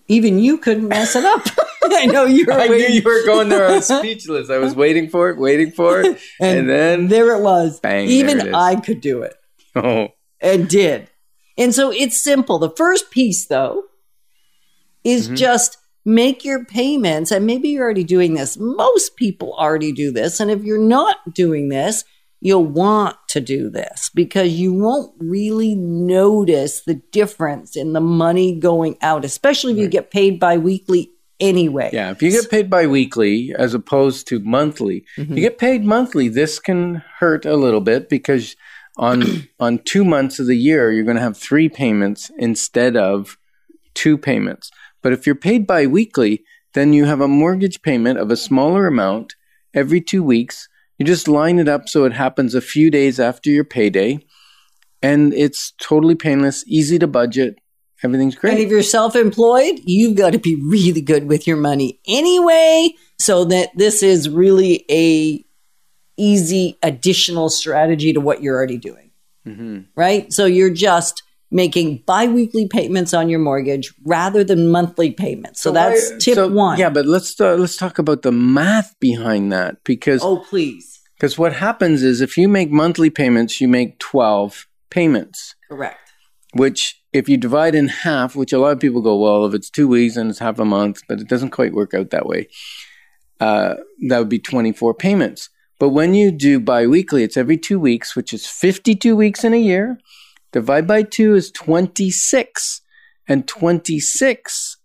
Even 0.07 0.37
you 0.39 0.57
couldn't 0.59 0.87
mess 0.87 1.15
it 1.15 1.25
up. 1.25 1.43
I 1.83 2.05
know 2.05 2.25
you 2.25 2.45
were 2.45 2.53
I 2.53 2.67
knew 2.67 2.75
you 2.75 3.01
were 3.03 3.25
going 3.25 3.49
there. 3.49 3.67
I 3.67 3.75
was 3.77 3.87
speechless. 3.99 4.49
I 4.51 4.57
was 4.59 4.75
waiting 4.75 5.09
for 5.09 5.29
it, 5.31 5.39
waiting 5.39 5.71
for 5.71 6.01
it, 6.01 6.19
and, 6.39 6.69
then 6.69 7.07
there 7.07 7.35
it 7.35 7.41
was. 7.41 7.79
Bang, 7.79 8.07
Even 8.09 8.37
there 8.37 8.47
it 8.47 8.49
is. 8.49 8.55
I 8.55 8.75
could 8.75 9.01
do 9.01 9.23
it 9.23 9.35
oh, 9.75 10.09
and 10.39 10.67
did. 10.67 11.09
And 11.57 11.73
so 11.73 11.91
it's 11.91 12.17
simple. 12.21 12.59
The 12.59 12.69
first 12.69 13.09
piece, 13.09 13.47
though, 13.47 13.85
is 15.03 15.25
Mm-hmm. 15.27 15.35
just 15.35 15.77
make 16.15 16.43
your 16.43 16.65
payments. 16.65 17.31
And 17.31 17.45
maybe 17.45 17.69
you're 17.69 17.83
already 17.83 18.03
doing 18.03 18.33
this. 18.33 18.57
Most 18.57 19.15
people 19.15 19.53
already 19.53 19.91
do 19.91 20.11
this. 20.11 20.39
And 20.39 20.49
if 20.51 20.63
you're 20.63 20.77
not 20.97 21.33
doing 21.33 21.69
this, 21.69 22.03
you'll 22.41 22.65
want 22.65 23.15
to 23.27 23.41
do 23.41 23.69
this 23.69 24.09
because 24.13 24.53
you 24.53 24.73
won't 24.73 25.13
really 25.19 25.75
notice 25.75 26.81
the 26.85 26.95
difference 27.11 27.75
in 27.75 27.93
the 27.93 27.99
money 28.01 28.57
going 28.57 28.97
out, 29.01 29.25
especially 29.25 29.73
if 29.73 29.77
you 29.79 29.87
get 29.87 30.09
paid 30.11 30.39
bi-weekly 30.39 31.11
anyway. 31.39 31.89
yeah. 31.93 32.11
If 32.11 32.21
you 32.21 32.31
get 32.31 32.49
paid 32.49 32.69
bi-weekly 32.69 33.53
as 33.57 33.73
opposed 33.73 34.27
to 34.27 34.39
monthly, 34.39 35.05
Mm-hmm. 35.17 35.33
you 35.35 35.41
get 35.41 35.57
paid 35.57 35.83
monthly. 35.85 36.27
This 36.29 36.59
can 36.59 37.03
hurt 37.19 37.45
a 37.45 37.55
little 37.55 37.81
bit 37.81 38.09
because 38.09 38.55
on 38.97 39.47
on 39.59 39.79
two 39.79 40.03
months 40.05 40.39
of 40.39 40.47
the 40.47 40.57
year, 40.57 40.91
you're 40.91 41.03
going 41.05 41.17
to 41.17 41.23
have 41.23 41.37
three 41.37 41.69
payments 41.69 42.31
instead 42.37 42.95
of 42.97 43.37
two 43.93 44.17
payments. 44.17 44.71
But 45.01 45.13
if 45.13 45.25
you're 45.25 45.35
paid 45.35 45.65
bi-weekly, 45.65 46.43
then 46.73 46.93
you 46.93 47.05
have 47.05 47.21
a 47.21 47.27
mortgage 47.27 47.81
payment 47.81 48.19
of 48.19 48.31
a 48.31 48.37
smaller 48.37 48.87
amount 48.87 49.35
every 49.73 50.01
two 50.01 50.23
weeks. 50.23 50.67
You 50.97 51.05
just 51.05 51.27
line 51.27 51.59
it 51.59 51.69
up 51.69 51.87
so 51.87 52.03
it 52.05 52.13
happens 52.13 52.53
a 52.53 52.61
few 52.61 52.91
days 52.91 53.19
after 53.19 53.49
your 53.49 53.63
payday, 53.63 54.19
and 55.01 55.33
it's 55.33 55.73
totally 55.81 56.15
painless, 56.15 56.63
easy 56.67 56.99
to 56.99 57.07
budget. 57.07 57.55
Everything's 58.03 58.35
great. 58.35 58.53
And 58.53 58.59
if 58.61 58.69
you're 58.69 58.83
self 58.83 59.15
employed, 59.15 59.79
you've 59.83 60.15
got 60.17 60.33
to 60.33 60.39
be 60.39 60.55
really 60.55 61.01
good 61.01 61.27
with 61.27 61.47
your 61.47 61.57
money 61.57 61.99
anyway, 62.07 62.89
so 63.17 63.45
that 63.45 63.69
this 63.75 64.03
is 64.03 64.29
really 64.29 64.85
a 64.89 65.43
easy 66.17 66.77
additional 66.83 67.49
strategy 67.49 68.11
to 68.13 68.19
what 68.19 68.41
you're 68.43 68.55
already 68.55 68.77
doing. 68.77 69.11
Mhm. 69.47 69.85
Right? 69.95 70.31
So 70.33 70.45
you're 70.45 70.73
just 70.73 71.23
making 71.51 72.03
biweekly 72.05 72.67
payments 72.67 73.13
on 73.13 73.29
your 73.29 73.39
mortgage 73.39 73.93
rather 74.05 74.43
than 74.43 74.69
monthly 74.69 75.11
payments. 75.11 75.61
So, 75.61 75.71
that's 75.71 76.11
why- 76.11 76.17
tip 76.19 76.35
so, 76.35 76.47
one. 76.47 76.77
Yeah, 76.79 76.89
but 76.89 77.05
let's 77.05 77.39
uh, 77.39 77.55
let's 77.55 77.77
talk 77.77 77.99
about 77.99 78.21
the 78.21 78.31
math 78.31 78.95
behind 78.99 79.51
that 79.51 79.83
because 79.83 80.23
oh, 80.23 80.45
please. 80.49 80.99
because 81.15 81.37
what 81.37 81.53
happens 81.53 82.03
is 82.03 82.21
if 82.21 82.37
you 82.37 82.47
make 82.47 82.71
monthly 82.71 83.09
payments, 83.09 83.59
you 83.59 83.67
make 83.67 83.99
twelve 83.99 84.67
payments. 84.89 85.55
Correct. 85.69 85.99
which 86.53 86.99
if 87.13 87.29
you 87.29 87.37
divide 87.37 87.75
in 87.75 87.87
half, 87.87 88.35
which 88.35 88.53
a 88.53 88.59
lot 88.59 88.71
of 88.71 88.79
people 88.79 89.01
go, 89.01 89.17
well, 89.17 89.45
if 89.45 89.53
it's 89.53 89.69
two 89.69 89.87
weeks 89.87 90.15
and 90.15 90.29
it's 90.29 90.39
half 90.39 90.59
a 90.59 90.65
month, 90.65 91.01
but 91.07 91.19
it 91.19 91.27
doesn't 91.27 91.51
quite 91.51 91.73
work 91.73 91.93
out 91.93 92.11
that 92.11 92.25
way. 92.25 92.47
Uh, 93.39 93.75
that 94.07 94.19
would 94.19 94.29
be 94.29 94.39
24 94.39 94.93
payments. 94.93 95.49
But 95.79 95.89
when 95.89 96.13
you 96.13 96.31
do 96.31 96.59
biweekly, 96.59 97.23
it's 97.23 97.37
every 97.37 97.57
two 97.57 97.79
weeks, 97.79 98.15
which 98.15 98.33
is 98.33 98.45
52 98.45 99.15
weeks 99.15 99.43
in 99.43 99.53
a 99.53 99.57
year. 99.57 99.97
Divide 100.51 100.87
by 100.87 101.03
two 101.03 101.35
is 101.35 101.51
26. 101.51 102.81
And 103.27 103.47
26 103.47 104.77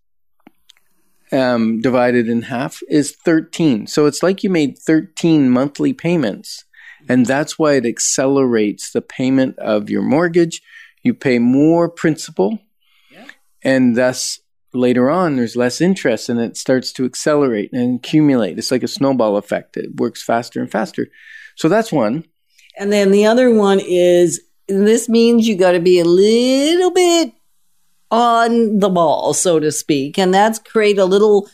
um, 1.33 1.80
divided 1.80 2.28
in 2.28 2.42
half 2.42 2.80
is 2.88 3.12
13. 3.12 3.87
So 3.87 4.06
it's 4.06 4.23
like 4.23 4.42
you 4.42 4.50
made 4.50 4.78
13 4.78 5.50
monthly 5.50 5.92
payments. 5.92 6.64
And 7.09 7.26
that's 7.26 7.59
why 7.59 7.75
it 7.75 7.87
accelerates 7.87 8.92
the 8.92 9.02
payment 9.02 9.59
of 9.59 9.90
your 9.90 10.02
mortgage. 10.02 10.62
You 11.02 11.12
pay 11.12 11.38
more 11.38 11.88
principal, 11.88 12.61
and 13.62 13.94
thus 13.94 14.40
later 14.73 15.11
on, 15.11 15.37
there's 15.37 15.54
less 15.54 15.80
interest, 15.80 16.30
and 16.30 16.40
it 16.40 16.56
starts 16.56 16.92
to 16.92 17.04
accelerate 17.04 17.71
and 17.73 17.99
accumulate. 17.99 18.59
It's 18.59 18.71
like 18.71 18.83
a 18.83 18.88
snowball 18.88 19.37
effect, 19.37 19.76
it 19.76 19.97
works 19.97 20.23
faster 20.23 20.61
and 20.61 20.71
faster. 20.71 21.09
So 21.56 21.68
that's 21.68 21.92
one. 21.92 22.25
And 22.78 22.90
then 22.90 23.11
the 23.11 23.26
other 23.26 23.54
one 23.54 23.80
is 23.80 24.40
this 24.68 25.09
means 25.09 25.47
you 25.47 25.56
got 25.56 25.73
to 25.73 25.80
be 25.80 25.99
a 25.99 26.04
little 26.04 26.90
bit 26.90 27.33
on 28.11 28.78
the 28.78 28.88
ball, 28.88 29.35
so 29.35 29.59
to 29.59 29.73
speak. 29.73 30.18
And 30.18 30.33
that's 30.33 30.59
create 30.59 30.99
a 30.99 31.04
little 31.04 31.49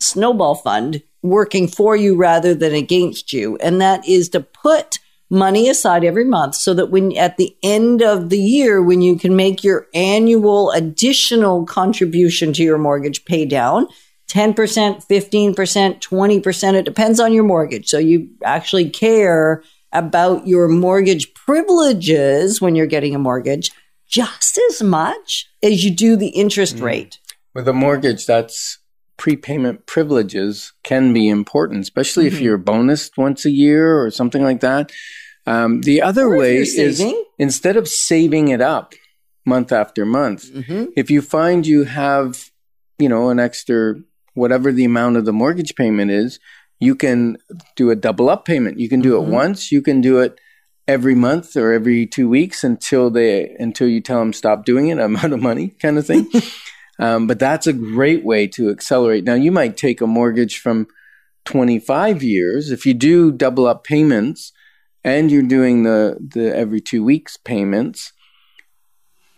snowball 0.00 0.56
fund 0.56 1.02
working 1.22 1.68
for 1.68 1.94
you 1.94 2.16
rather 2.16 2.54
than 2.54 2.74
against 2.74 3.32
you. 3.32 3.56
And 3.58 3.80
that 3.80 4.06
is 4.06 4.28
to 4.30 4.40
put 4.40 4.98
money 5.30 5.68
aside 5.68 6.04
every 6.04 6.24
month 6.24 6.54
so 6.54 6.74
that 6.74 6.90
when 6.90 7.16
at 7.16 7.38
the 7.38 7.56
end 7.62 8.02
of 8.02 8.28
the 8.28 8.38
year, 8.38 8.82
when 8.82 9.00
you 9.00 9.16
can 9.16 9.34
make 9.34 9.64
your 9.64 9.86
annual 9.94 10.70
additional 10.72 11.64
contribution 11.64 12.52
to 12.52 12.62
your 12.62 12.76
mortgage 12.76 13.24
pay 13.24 13.46
down, 13.46 13.86
10%, 14.30 14.54
15%, 14.54 15.54
20%, 16.00 16.74
it 16.74 16.84
depends 16.84 17.20
on 17.20 17.32
your 17.32 17.44
mortgage. 17.44 17.88
So 17.88 17.98
you 17.98 18.28
actually 18.44 18.90
care 18.90 19.62
about 19.92 20.46
your 20.46 20.68
mortgage 20.68 21.32
privileges 21.34 22.60
when 22.60 22.74
you're 22.74 22.86
getting 22.86 23.14
a 23.14 23.18
mortgage 23.18 23.70
just 24.08 24.60
as 24.70 24.82
much 24.82 25.48
as 25.62 25.84
you 25.84 25.90
do 25.90 26.16
the 26.16 26.28
interest 26.28 26.76
mm. 26.76 26.82
rate. 26.82 27.18
With 27.54 27.66
a 27.66 27.72
mortgage, 27.72 28.26
that's 28.26 28.78
prepayment 29.16 29.86
privileges 29.86 30.72
can 30.82 31.12
be 31.12 31.28
important, 31.28 31.82
especially 31.82 32.26
if 32.26 32.34
mm-hmm. 32.34 32.44
you're 32.44 32.58
bonused 32.58 33.16
once 33.16 33.44
a 33.44 33.50
year 33.50 34.02
or 34.02 34.10
something 34.10 34.42
like 34.42 34.60
that. 34.60 34.90
Um, 35.46 35.80
the 35.82 36.02
other 36.02 36.26
Or 36.26 36.38
way 36.38 36.56
is 36.56 37.02
instead 37.38 37.76
of 37.76 37.88
saving 37.88 38.48
it 38.48 38.60
up 38.60 38.94
month 39.44 39.72
after 39.72 40.04
month, 40.04 40.52
mm-hmm. 40.52 40.86
if 40.96 41.10
you 41.10 41.20
find 41.22 41.66
you 41.66 41.84
have, 41.84 42.50
you 42.98 43.08
know, 43.08 43.30
an 43.30 43.40
extra 43.40 43.94
whatever 44.34 44.72
the 44.72 44.84
amount 44.84 45.16
of 45.16 45.24
the 45.24 45.32
mortgage 45.32 45.74
payment 45.74 46.10
is, 46.10 46.38
you 46.82 46.96
can 46.96 47.36
do 47.76 47.90
a 47.90 47.94
double 47.94 48.28
up 48.28 48.44
payment. 48.44 48.80
You 48.80 48.88
can 48.88 49.00
do 49.00 49.16
it 49.16 49.28
once. 49.28 49.70
You 49.70 49.80
can 49.82 50.00
do 50.00 50.18
it 50.18 50.40
every 50.88 51.14
month 51.14 51.56
or 51.56 51.72
every 51.72 52.08
two 52.08 52.28
weeks 52.28 52.64
until 52.64 53.08
they 53.08 53.54
until 53.60 53.86
you 53.86 54.00
tell 54.00 54.18
them 54.18 54.32
stop 54.32 54.64
doing 54.64 54.88
it. 54.88 54.98
I'm 54.98 55.16
out 55.22 55.32
of 55.32 55.40
money, 55.40 55.76
kind 55.80 55.96
of 55.96 56.04
thing. 56.04 56.28
um, 56.98 57.28
but 57.28 57.38
that's 57.38 57.68
a 57.68 57.72
great 57.72 58.24
way 58.24 58.48
to 58.48 58.68
accelerate. 58.68 59.22
Now 59.22 59.34
you 59.34 59.52
might 59.52 59.76
take 59.76 60.00
a 60.00 60.08
mortgage 60.08 60.58
from 60.58 60.88
25 61.44 62.20
years 62.24 62.72
if 62.72 62.84
you 62.84 62.94
do 62.94 63.30
double 63.30 63.68
up 63.68 63.84
payments 63.84 64.50
and 65.04 65.30
you're 65.30 65.42
doing 65.42 65.84
the 65.84 66.18
the 66.34 66.52
every 66.52 66.80
two 66.80 67.04
weeks 67.04 67.36
payments. 67.36 68.12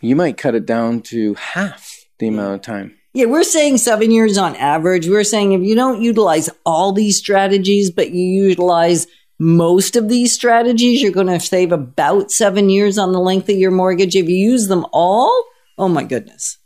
You 0.01 0.17
might 0.17 0.39
cut 0.39 0.55
it 0.55 0.65
down 0.65 1.03
to 1.13 1.35
half 1.35 2.07
the 2.19 2.29
amount 2.29 2.55
of 2.55 2.63
time. 2.63 2.97
Yeah, 3.15 3.27
we're 3.27 3.45
saying 3.45 3.79
seven 3.79 4.11
years 4.11 4.37
on 4.37 4.57
average. 4.57 5.09
We're 5.09 5.23
saying 5.23 5.53
if 5.53 5.63
you 5.63 5.77
don't 5.77 6.03
utilize 6.03 6.51
all 6.67 6.93
these 6.93 7.17
strategies, 7.17 7.91
but 7.91 8.11
you 8.11 8.25
utilize 8.25 9.07
most 9.39 9.95
of 9.95 10.09
these 10.09 10.33
strategies, 10.33 11.01
you're 11.01 11.13
going 11.13 11.29
to 11.29 11.39
save 11.39 11.71
about 11.71 12.33
seven 12.33 12.69
years 12.69 12.99
on 12.99 13.13
the 13.13 13.21
length 13.21 13.49
of 13.49 13.57
your 13.57 13.71
mortgage. 13.71 14.17
If 14.17 14.29
you 14.29 14.37
use 14.37 14.67
them 14.67 14.85
all, 14.93 15.45
oh 15.79 15.89
my 15.89 16.03
goodness, 16.03 16.59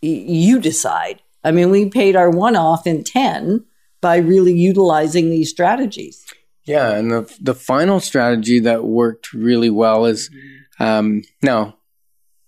you 0.00 0.60
decide. 0.60 1.20
I 1.44 1.50
mean, 1.50 1.70
we 1.70 1.90
paid 1.90 2.16
our 2.16 2.30
one 2.30 2.56
off 2.56 2.86
in 2.86 3.04
10 3.04 3.64
by 4.00 4.16
really 4.16 4.54
utilizing 4.54 5.28
these 5.28 5.50
strategies. 5.50 6.24
Yeah, 6.64 6.92
and 6.92 7.10
the 7.10 7.36
the 7.40 7.54
final 7.56 7.98
strategy 7.98 8.60
that 8.60 8.84
worked 8.84 9.32
really 9.32 9.70
well 9.70 10.04
is 10.06 10.30
um, 10.78 11.22
now, 11.42 11.76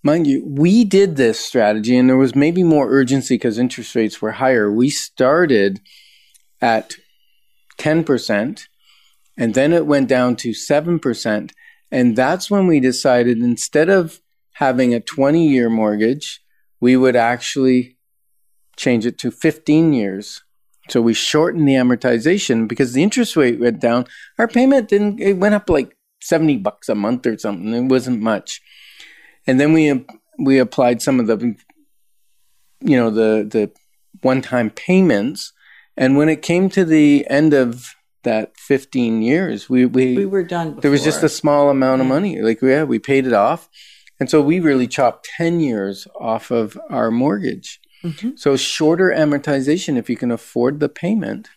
mind 0.04 0.26
you, 0.26 0.44
we 0.46 0.84
did 0.84 1.16
this 1.16 1.40
strategy, 1.40 1.96
and 1.96 2.08
there 2.08 2.16
was 2.16 2.34
maybe 2.34 2.62
more 2.62 2.90
urgency 2.90 3.34
because 3.34 3.58
interest 3.58 3.94
rates 3.94 4.20
were 4.20 4.32
higher. 4.32 4.70
We 4.70 4.90
started 4.90 5.80
at 6.60 6.94
ten 7.78 8.04
percent, 8.04 8.68
and 9.36 9.54
then 9.54 9.72
it 9.72 9.86
went 9.86 10.08
down 10.08 10.36
to 10.36 10.52
seven 10.52 10.98
percent, 10.98 11.52
and 11.90 12.14
that's 12.14 12.50
when 12.50 12.66
we 12.66 12.80
decided 12.80 13.38
instead 13.38 13.88
of 13.88 14.20
having 14.52 14.94
a 14.94 15.00
twenty 15.00 15.48
year 15.48 15.70
mortgage, 15.70 16.40
we 16.80 16.96
would 16.96 17.16
actually 17.16 17.96
change 18.76 19.06
it 19.06 19.18
to 19.18 19.30
fifteen 19.30 19.92
years. 19.92 20.42
So 20.90 21.00
we 21.00 21.14
shortened 21.14 21.66
the 21.66 21.74
amortization 21.74 22.68
because 22.68 22.92
the 22.92 23.02
interest 23.02 23.36
rate 23.36 23.58
went 23.58 23.80
down. 23.80 24.04
Our 24.38 24.46
payment 24.46 24.90
didn't, 24.90 25.18
it 25.18 25.38
went 25.38 25.54
up 25.54 25.70
like 25.70 25.96
70 26.20 26.58
bucks 26.58 26.88
a 26.88 26.94
month 26.94 27.26
or 27.26 27.38
something. 27.38 27.72
It 27.72 27.88
wasn't 27.88 28.20
much. 28.20 28.60
And 29.46 29.60
then 29.60 29.72
we, 29.72 30.04
we 30.38 30.58
applied 30.58 31.02
some 31.02 31.20
of 31.20 31.26
the, 31.26 31.54
you 32.80 32.96
know, 32.96 33.10
the, 33.10 33.46
the 33.48 33.70
one 34.22 34.42
time 34.42 34.70
payments. 34.70 35.52
And 35.96 36.16
when 36.16 36.28
it 36.28 36.42
came 36.42 36.68
to 36.70 36.84
the 36.84 37.26
end 37.28 37.54
of 37.54 37.94
that 38.24 38.56
15 38.58 39.22
years, 39.22 39.68
we, 39.68 39.84
we, 39.86 40.16
We 40.16 40.26
were 40.26 40.42
done. 40.42 40.68
Before. 40.70 40.80
there 40.82 40.90
was 40.90 41.04
just 41.04 41.22
a 41.22 41.28
small 41.28 41.68
amount 41.70 42.00
of 42.00 42.06
money. 42.06 42.40
Like, 42.40 42.62
yeah, 42.62 42.84
we 42.84 42.98
paid 42.98 43.26
it 43.26 43.32
off. 43.34 43.68
And 44.18 44.30
so 44.30 44.40
we 44.40 44.60
really 44.60 44.86
chopped 44.86 45.28
10 45.36 45.60
years 45.60 46.06
off 46.18 46.50
of 46.50 46.78
our 46.88 47.10
mortgage. 47.10 47.80
Mhm. 48.02 48.38
So 48.38 48.56
shorter 48.56 49.10
amortization, 49.10 49.96
if 49.96 50.08
you 50.08 50.16
can 50.16 50.30
afford 50.30 50.80
the 50.80 50.88
payment, 50.88 51.48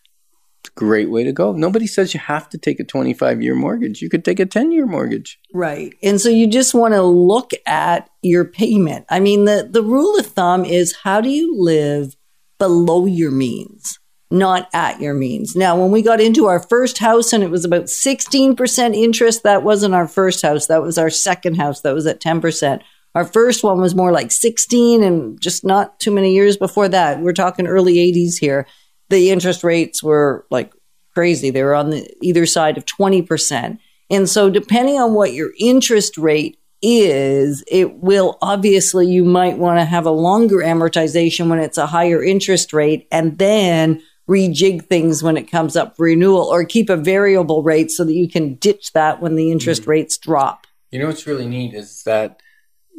great 0.70 1.10
way 1.10 1.24
to 1.24 1.32
go. 1.32 1.52
Nobody 1.54 1.88
says 1.88 2.14
you 2.14 2.20
have 2.20 2.50
to 2.50 2.58
take 2.58 2.80
a 2.80 2.84
25 2.84 3.42
year 3.42 3.56
mortgage. 3.56 4.02
You 4.02 4.10
could 4.10 4.26
take 4.26 4.40
a 4.40 4.46
10 4.46 4.72
year 4.72 4.86
mortgage. 4.86 5.40
Right. 5.54 5.94
And 6.02 6.20
so 6.20 6.30
you 6.30 6.48
just 6.48 6.74
want 6.74 6.94
to 6.94 7.02
look 7.02 7.52
at 7.66 8.10
your 8.22 8.46
payment. 8.46 9.06
I 9.10 9.20
mean, 9.20 9.46
the, 9.46 9.68
the 9.70 9.84
rule 9.84 10.18
of 10.20 10.26
thumb 10.28 10.66
is 10.66 10.96
how 11.04 11.22
do 11.22 11.30
you 11.30 11.56
live 11.58 12.16
below 12.60 13.06
your 13.06 13.32
means, 13.32 14.00
not 14.32 14.70
at 14.74 15.00
your 15.00 15.14
means? 15.14 15.56
Now, 15.56 15.80
when 15.80 15.92
we 15.92 16.02
got 16.02 16.22
into 16.22 16.46
our 16.46 16.60
first 16.60 16.98
house 16.98 17.34
and 17.34 17.44
it 17.44 17.50
was 17.50 17.66
about 17.66 17.86
16% 17.86 18.96
interest, 18.96 19.44
that 19.44 19.64
wasn't 19.64 19.96
our 19.96 20.08
first 20.08 20.42
house. 20.42 20.68
That 20.68 20.82
was 20.82 20.98
our 20.98 21.10
second 21.10 21.56
house. 21.56 21.82
That 21.82 21.94
was 21.94 22.08
at 22.08 22.22
10%. 22.22 22.82
Our 23.16 23.26
first 23.26 23.64
one 23.64 23.82
was 23.82 23.96
more 23.96 24.12
like 24.12 24.32
16 24.32 25.02
and 25.02 25.42
just 25.42 25.66
not 25.66 26.00
too 26.00 26.12
many 26.12 26.34
years 26.34 26.56
before 26.56 26.88
that. 26.90 27.20
We're 27.20 27.34
talking 27.34 27.66
early 27.66 27.96
80s 27.96 28.38
here. 28.40 28.68
The 29.10 29.32
interest 29.32 29.64
rates 29.64 30.04
were 30.04 30.46
like 30.50 30.74
crazy. 31.14 31.50
They 31.50 31.64
were 31.64 31.76
on 31.76 31.90
the 31.90 32.10
either 32.22 32.46
side 32.46 32.78
of 32.78 32.86
20%. 32.86 33.80
And 34.10 34.30
so 34.30 34.50
depending 34.50 35.00
on 35.00 35.14
what 35.14 35.34
your 35.34 35.52
interest 35.60 36.18
rate 36.18 36.58
is, 36.82 37.64
it 37.68 37.96
will 37.96 38.38
obviously 38.42 39.08
you 39.08 39.26
might 39.26 39.58
want 39.58 39.80
to 39.80 39.86
have 39.86 40.06
a 40.06 40.12
longer 40.12 40.58
amortization 40.58 41.50
when 41.50 41.60
it's 41.60 41.78
a 41.78 41.88
higher 41.88 42.24
interest 42.24 42.72
rate 42.74 43.08
and 43.12 43.38
then 43.38 44.02
rejig 44.30 44.86
things 44.86 45.24
when 45.24 45.38
it 45.38 45.50
comes 45.50 45.76
up 45.76 45.96
for 45.96 46.04
renewal 46.04 46.44
or 46.44 46.66
keep 46.66 46.90
a 46.90 46.98
variable 46.98 47.64
rate 47.64 47.90
so 47.90 48.04
that 48.04 48.14
you 48.14 48.30
can 48.30 48.56
ditch 48.56 48.92
that 48.94 49.22
when 49.22 49.36
the 49.36 49.52
interest 49.52 49.84
mm-hmm. 49.84 49.92
rates 49.92 50.18
drop. 50.18 50.68
You 50.92 51.00
know 51.00 51.08
what's 51.08 51.28
really 51.28 51.48
neat 51.48 51.74
is 51.74 52.04
that 52.04 52.42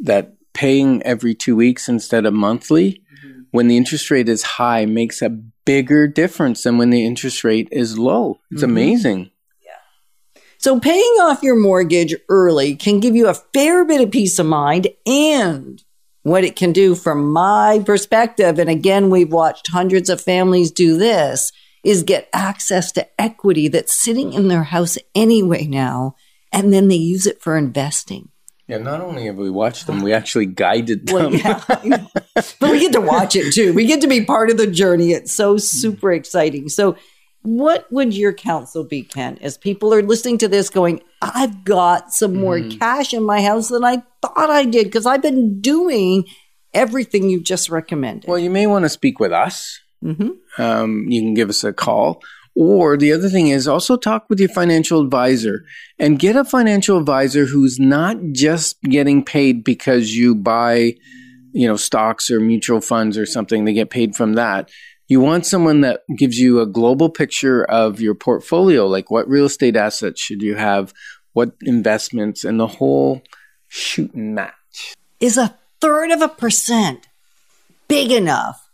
that 0.03 0.33
paying 0.53 1.01
every 1.03 1.35
two 1.35 1.55
weeks 1.55 1.87
instead 1.87 2.25
of 2.25 2.33
monthly 2.33 3.03
mm-hmm. 3.23 3.41
when 3.51 3.67
the 3.67 3.77
interest 3.77 4.09
rate 4.11 4.27
is 4.27 4.43
high 4.43 4.85
makes 4.85 5.21
a 5.21 5.29
bigger 5.69 6.07
difference 6.07 6.63
than 6.63 6.79
when 6.79 6.89
the 6.89 7.05
interest 7.05 7.43
rate 7.43 7.67
is 7.71 7.99
low. 7.99 8.39
It's 8.49 8.63
mm-hmm. 8.63 8.71
amazing. 8.71 9.31
Yeah. 9.63 10.41
So 10.57 10.79
paying 10.79 11.13
off 11.21 11.43
your 11.43 11.55
mortgage 11.55 12.15
early 12.27 12.75
can 12.75 12.99
give 12.99 13.15
you 13.15 13.27
a 13.27 13.35
fair 13.35 13.85
bit 13.85 14.01
of 14.01 14.09
peace 14.09 14.39
of 14.39 14.47
mind 14.47 14.87
and 15.05 15.83
what 16.23 16.43
it 16.43 16.55
can 16.55 16.71
do 16.71 16.95
from 16.95 17.31
my 17.31 17.83
perspective. 17.85 18.57
And 18.57 18.67
again, 18.67 19.11
we've 19.11 19.31
watched 19.31 19.67
hundreds 19.67 20.09
of 20.09 20.19
families 20.19 20.71
do 20.71 20.97
this 20.97 21.51
is 21.83 22.01
get 22.01 22.29
access 22.33 22.91
to 22.93 23.21
equity 23.21 23.67
that's 23.67 23.93
sitting 23.93 24.33
in 24.33 24.47
their 24.47 24.63
house 24.63 24.97
anyway 25.13 25.67
now. 25.67 26.15
And 26.51 26.73
then 26.73 26.87
they 26.87 26.95
use 26.95 27.27
it 27.27 27.43
for 27.43 27.55
investing. 27.55 28.28
Yeah, 28.69 28.77
not 28.77 29.01
only 29.01 29.25
have 29.25 29.35
we 29.35 29.49
watched 29.49 29.87
them, 29.87 30.01
we 30.03 30.13
actually 30.13 30.45
guided 30.45 31.09
Well, 31.11 31.31
them. 31.31 31.39
yeah, 31.39 31.63
but 32.35 32.71
we 32.71 32.79
get 32.79 32.93
to 32.93 33.01
watch 33.01 33.35
it 33.35 33.51
too. 33.51 33.73
We 33.73 33.85
get 33.85 33.99
to 34.01 34.07
be 34.07 34.23
part 34.23 34.51
of 34.51 34.57
the 34.57 34.67
journey. 34.67 35.11
It's 35.11 35.31
so 35.33 35.57
super 35.57 36.11
exciting. 36.11 36.69
So, 36.69 36.95
what 37.41 37.91
would 37.91 38.13
your 38.13 38.31
counsel 38.31 38.83
be, 38.83 39.01
Ken, 39.01 39.39
as 39.41 39.57
people 39.57 39.91
are 39.93 40.03
listening 40.03 40.37
to 40.39 40.47
this 40.47 40.69
going, 40.69 41.01
I've 41.21 41.63
got 41.63 42.13
some 42.13 42.35
more 42.35 42.59
cash 42.61 43.11
in 43.13 43.23
my 43.23 43.41
house 43.41 43.69
than 43.69 43.83
I 43.83 44.03
thought 44.21 44.49
I 44.51 44.65
did 44.65 44.85
because 44.85 45.05
I've 45.07 45.21
been 45.23 45.59
doing 45.61 46.25
everything 46.73 47.29
you've 47.29 47.45
just 47.45 47.69
recommended. 47.69 48.27
Well, 48.29 48.37
you 48.37 48.49
may 48.51 48.67
want 48.67 48.85
to 48.85 48.89
speak 48.89 49.19
with 49.19 49.31
us. 49.31 49.79
Mhm. 50.03 50.33
Um, 50.59 51.05
you 51.09 51.21
can 51.21 51.33
give 51.33 51.49
us 51.49 51.63
a 51.63 51.73
call. 51.73 52.21
Or 52.55 52.97
the 52.97 53.13
other 53.13 53.29
thing 53.29 53.47
is 53.47 53.67
also 53.67 53.95
talk 53.95 54.25
with 54.29 54.39
your 54.39 54.49
financial 54.49 55.01
advisor 55.01 55.63
and 55.97 56.19
get 56.19 56.35
a 56.35 56.43
financial 56.43 56.97
advisor 56.97 57.45
who's 57.45 57.79
not 57.79 58.17
just 58.31 58.81
getting 58.83 59.23
paid 59.23 59.63
because 59.63 60.15
you 60.15 60.35
buy, 60.35 60.95
you 61.53 61.67
know, 61.67 61.77
stocks 61.77 62.29
or 62.29 62.39
mutual 62.39 62.81
funds 62.81 63.17
or 63.17 63.25
something. 63.25 63.65
They 63.65 63.73
get 63.73 63.89
paid 63.89 64.15
from 64.15 64.33
that. 64.33 64.69
You 65.07 65.21
want 65.21 65.45
someone 65.45 65.81
that 65.81 66.01
gives 66.17 66.37
you 66.37 66.59
a 66.59 66.67
global 66.67 67.09
picture 67.09 67.63
of 67.63 67.99
your 67.99 68.13
portfolio, 68.13 68.85
like 68.87 69.09
what 69.09 69.27
real 69.27 69.45
estate 69.45 69.75
assets 69.75 70.21
should 70.21 70.41
you 70.41 70.55
have, 70.55 70.93
what 71.33 71.53
investments, 71.61 72.43
and 72.43 72.59
the 72.59 72.67
whole 72.67 73.23
shoot 73.67 74.13
and 74.13 74.35
match. 74.35 74.95
Is 75.19 75.37
a 75.37 75.57
third 75.81 76.11
of 76.11 76.21
a 76.21 76.27
percent 76.27 77.07
big 77.87 78.11
enough 78.11 78.68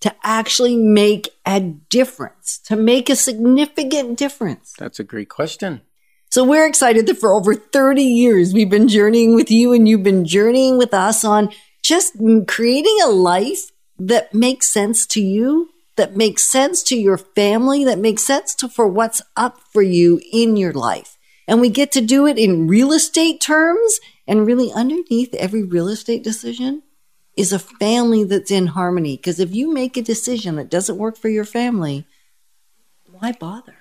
to 0.00 0.14
actually 0.22 0.76
make 0.76 1.28
a 1.46 1.60
difference, 1.60 2.58
to 2.66 2.76
make 2.76 3.10
a 3.10 3.16
significant 3.16 4.18
difference? 4.18 4.74
That's 4.78 5.00
a 5.00 5.04
great 5.04 5.28
question. 5.28 5.82
So 6.30 6.44
we're 6.44 6.66
excited 6.66 7.06
that 7.06 7.18
for 7.18 7.32
over 7.32 7.54
30 7.54 8.02
years, 8.02 8.52
we've 8.52 8.70
been 8.70 8.88
journeying 8.88 9.34
with 9.34 9.50
you 9.50 9.72
and 9.72 9.88
you've 9.88 10.02
been 10.02 10.26
journeying 10.26 10.76
with 10.76 10.92
us 10.92 11.24
on 11.24 11.50
just 11.82 12.16
creating 12.46 12.98
a 13.02 13.08
life 13.08 13.70
that 13.98 14.34
makes 14.34 14.68
sense 14.68 15.06
to 15.06 15.22
you, 15.22 15.70
that 15.96 16.16
makes 16.16 16.44
sense 16.44 16.82
to 16.84 16.96
your 16.96 17.16
family, 17.16 17.82
that 17.84 17.98
makes 17.98 18.24
sense 18.24 18.54
to, 18.56 18.68
for 18.68 18.86
what's 18.86 19.22
up 19.36 19.58
for 19.72 19.82
you 19.82 20.20
in 20.30 20.56
your 20.56 20.72
life. 20.72 21.16
And 21.48 21.62
we 21.62 21.70
get 21.70 21.90
to 21.92 22.02
do 22.02 22.26
it 22.26 22.38
in 22.38 22.68
real 22.68 22.92
estate 22.92 23.40
terms. 23.40 23.98
And 24.26 24.46
really 24.46 24.70
underneath 24.70 25.32
every 25.32 25.62
real 25.62 25.88
estate 25.88 26.22
decision 26.22 26.82
is 27.38 27.52
a 27.52 27.58
family 27.58 28.24
that's 28.24 28.50
in 28.50 28.66
harmony. 28.66 29.16
Because 29.16 29.38
if 29.38 29.54
you 29.54 29.72
make 29.72 29.96
a 29.96 30.02
decision 30.02 30.56
that 30.56 30.68
doesn't 30.68 30.98
work 30.98 31.16
for 31.16 31.28
your 31.28 31.44
family, 31.44 32.04
why 33.10 33.32
bother? 33.32 33.76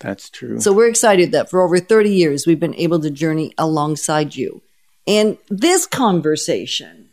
That's 0.00 0.30
true. 0.30 0.60
So 0.60 0.72
we're 0.72 0.88
excited 0.88 1.32
that 1.32 1.50
for 1.50 1.62
over 1.62 1.78
30 1.78 2.10
years, 2.10 2.46
we've 2.46 2.60
been 2.60 2.74
able 2.76 3.00
to 3.00 3.10
journey 3.10 3.52
alongside 3.58 4.36
you. 4.36 4.62
And 5.06 5.38
this 5.48 5.86
conversation 5.86 7.10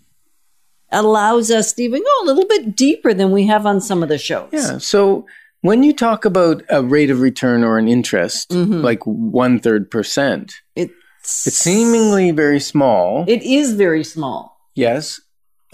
allows 0.91 1.51
us 1.51 1.73
to 1.73 1.83
even 1.83 2.01
go 2.01 2.23
a 2.23 2.25
little 2.25 2.47
bit 2.47 2.75
deeper 2.75 3.13
than 3.13 3.31
we 3.31 3.47
have 3.47 3.65
on 3.65 3.81
some 3.81 4.03
of 4.03 4.09
the 4.09 4.17
shows. 4.17 4.49
Yeah. 4.51 4.77
So 4.77 5.25
when 5.62 5.83
you 5.83 5.93
talk 5.93 6.25
about 6.25 6.63
a 6.69 6.83
rate 6.83 7.09
of 7.09 7.21
return 7.21 7.63
or 7.63 7.77
an 7.77 7.88
interest, 7.88 8.49
mm-hmm. 8.49 8.81
like 8.81 9.03
one 9.03 9.59
third 9.59 9.89
percent, 9.91 10.53
It's, 10.75 10.93
it's 11.47 11.57
seemingly 11.57 12.31
very 12.31 12.59
small. 12.59 13.25
it 13.27 13.41
is 13.43 13.73
very 13.73 14.03
small. 14.03 14.59
yes. 14.75 15.19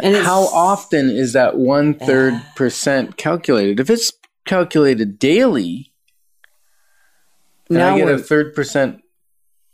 And 0.01 0.15
How 0.15 0.47
often 0.47 1.09
is 1.09 1.33
that 1.33 1.57
one 1.57 1.93
third 1.93 2.41
percent 2.55 3.17
calculated? 3.17 3.79
If 3.79 3.89
it's 3.89 4.11
calculated 4.45 5.17
daily, 5.17 5.93
and 7.69 7.81
I 7.81 7.97
get 7.97 8.09
a 8.09 8.17
third 8.17 8.53
percent 8.53 9.01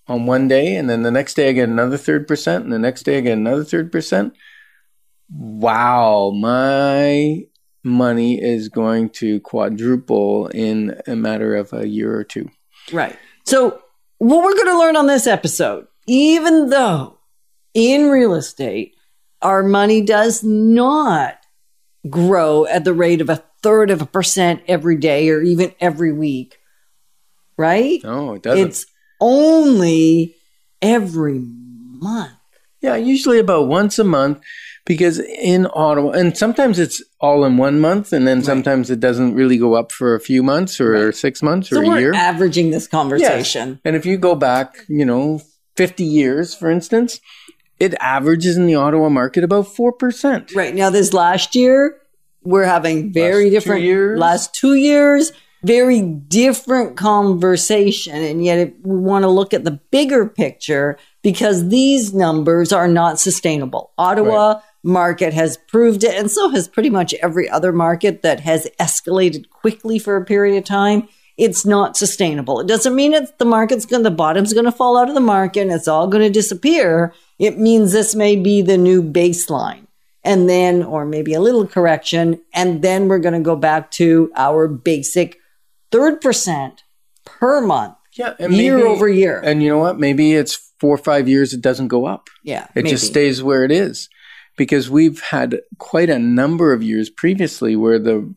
on 0.07 0.25
one 0.25 0.47
day, 0.47 0.75
and 0.75 0.89
then 0.89 1.01
the 1.01 1.11
next 1.11 1.33
day 1.33 1.49
I 1.49 1.53
get 1.53 1.69
another 1.69 1.97
third 1.97 2.27
percent, 2.27 2.63
and 2.63 2.71
the 2.71 2.79
next 2.79 3.03
day 3.03 3.17
I 3.17 3.21
get 3.21 3.37
another 3.37 3.63
third 3.63 3.91
percent. 3.91 4.33
Wow, 5.29 6.31
my 6.31 7.45
money 7.83 8.41
is 8.41 8.69
going 8.69 9.09
to 9.09 9.39
quadruple 9.39 10.47
in 10.47 10.99
a 11.07 11.15
matter 11.15 11.55
of 11.55 11.73
a 11.73 11.87
year 11.87 12.13
or 12.15 12.23
two. 12.23 12.49
Right. 12.91 13.17
So, 13.45 13.81
what 14.19 14.43
we're 14.43 14.55
going 14.55 14.67
to 14.67 14.79
learn 14.79 14.95
on 14.95 15.07
this 15.07 15.25
episode, 15.25 15.87
even 16.05 16.69
though 16.69 17.17
in 17.73 18.09
real 18.09 18.35
estate, 18.35 18.95
our 19.41 19.63
money 19.63 20.01
does 20.01 20.43
not 20.43 21.37
grow 22.09 22.65
at 22.65 22.83
the 22.83 22.93
rate 22.93 23.21
of 23.21 23.29
a 23.29 23.43
third 23.63 23.89
of 23.91 24.01
a 24.01 24.05
percent 24.05 24.61
every 24.67 24.97
day 24.97 25.29
or 25.29 25.41
even 25.41 25.73
every 25.79 26.11
week, 26.11 26.57
right? 27.57 27.99
No, 28.03 28.33
it 28.33 28.41
doesn't. 28.43 28.67
It's 28.67 28.85
only 29.19 30.35
every 30.81 31.39
month. 31.39 32.31
Yeah, 32.81 32.95
usually 32.95 33.37
about 33.37 33.67
once 33.67 33.99
a 33.99 34.03
month 34.03 34.39
because 34.87 35.19
in 35.19 35.67
Ottawa, 35.75 36.11
and 36.11 36.35
sometimes 36.35 36.79
it's 36.79 37.03
all 37.19 37.45
in 37.45 37.57
one 37.57 37.79
month, 37.79 38.11
and 38.11 38.27
then 38.27 38.41
sometimes 38.41 38.89
it 38.89 38.99
doesn't 38.99 39.35
really 39.35 39.59
go 39.59 39.75
up 39.75 39.91
for 39.91 40.15
a 40.15 40.19
few 40.19 40.41
months 40.41 40.81
or 40.81 41.11
six 41.11 41.43
months 41.43 41.71
or 41.71 41.75
So 41.75 41.81
a 41.83 41.87
we're 41.87 41.99
year. 41.99 42.13
averaging 42.15 42.71
this 42.71 42.87
conversation. 42.87 43.79
And 43.85 43.95
if 43.95 44.07
you 44.07 44.17
go 44.17 44.33
back, 44.33 44.77
you 44.89 45.05
know, 45.05 45.41
50 45.77 46.03
years, 46.03 46.55
for 46.55 46.71
instance, 46.71 47.19
it 47.81 47.95
averages 47.99 48.57
in 48.57 48.67
the 48.67 48.75
Ottawa 48.75 49.09
market 49.09 49.43
about 49.43 49.65
4%. 49.65 50.55
Right 50.55 50.75
now, 50.75 50.91
this 50.91 51.13
last 51.13 51.55
year, 51.55 51.97
we're 52.43 52.65
having 52.65 53.11
very 53.11 53.45
Last 53.45 53.49
two 53.49 53.49
different 53.49 53.83
years? 53.83 54.19
last 54.19 54.53
two 54.53 54.75
years, 54.75 55.31
very 55.63 56.01
different 56.01 56.95
conversation. 56.95 58.15
And 58.15 58.45
yet, 58.45 58.59
if 58.59 58.73
we 58.83 58.99
want 58.99 59.23
to 59.23 59.29
look 59.29 59.53
at 59.53 59.63
the 59.63 59.79
bigger 59.89 60.27
picture 60.27 60.97
because 61.23 61.69
these 61.69 62.13
numbers 62.13 62.71
are 62.71 62.87
not 62.87 63.19
sustainable. 63.19 63.93
Ottawa 63.97 64.61
market 64.83 65.33
has 65.33 65.57
proved 65.67 66.03
it, 66.03 66.15
and 66.15 66.29
so 66.29 66.49
has 66.49 66.67
pretty 66.67 66.89
much 66.89 67.13
every 67.15 67.49
other 67.49 67.71
market 67.71 68.21
that 68.21 68.39
has 68.41 68.67
escalated 68.79 69.49
quickly 69.49 69.97
for 69.97 70.17
a 70.17 70.25
period 70.25 70.57
of 70.57 70.65
time. 70.65 71.07
It's 71.37 71.65
not 71.65 71.97
sustainable. 71.97 72.59
It 72.59 72.67
doesn't 72.67 72.93
mean 72.93 73.13
it's 73.13 73.31
the 73.39 73.45
market's 73.45 73.85
going, 73.85 74.03
the 74.03 74.11
bottom's 74.11 74.53
going 74.53 74.65
to 74.65 74.71
fall 74.71 74.97
out 74.97 75.09
of 75.09 75.15
the 75.15 75.21
market 75.21 75.61
and 75.61 75.71
it's 75.71 75.87
all 75.87 76.07
going 76.07 76.23
to 76.23 76.29
disappear. 76.29 77.13
It 77.41 77.57
means 77.57 77.91
this 77.91 78.13
may 78.13 78.35
be 78.35 78.61
the 78.61 78.77
new 78.77 79.01
baseline 79.01 79.87
and 80.23 80.47
then, 80.47 80.83
or 80.83 81.05
maybe 81.05 81.33
a 81.33 81.41
little 81.41 81.65
correction, 81.65 82.39
and 82.53 82.83
then 82.83 83.07
we're 83.07 83.17
going 83.17 83.33
to 83.33 83.39
go 83.39 83.55
back 83.55 83.89
to 83.91 84.31
our 84.35 84.67
basic 84.67 85.37
third 85.91 86.21
percent 86.21 86.83
per 87.25 87.59
month, 87.59 87.95
Yeah. 88.15 88.35
And 88.39 88.53
year 88.53 88.77
maybe- 88.77 88.87
over 88.87 89.09
year. 89.09 89.41
And 89.43 89.63
you 89.63 89.69
know 89.69 89.79
what? 89.79 89.99
Maybe 89.99 90.33
it's 90.33 90.53
four 90.79 90.93
or 90.93 90.99
five 90.99 91.27
years, 91.27 91.51
it 91.53 91.61
doesn't 91.61 91.87
go 91.87 92.05
up. 92.05 92.29
yeah, 92.43 92.67
It 92.75 92.85
just 92.85 93.07
stays 93.07 93.41
where 93.41 93.63
it 93.63 93.71
is 93.71 94.07
because 94.55 94.89
we've 94.91 95.19
had 95.21 95.59
quite 95.79 96.11
a 96.11 96.19
number 96.19 96.73
of 96.73 96.83
years 96.83 97.09
previously 97.09 97.75
where 97.75 97.97
the 97.97 98.33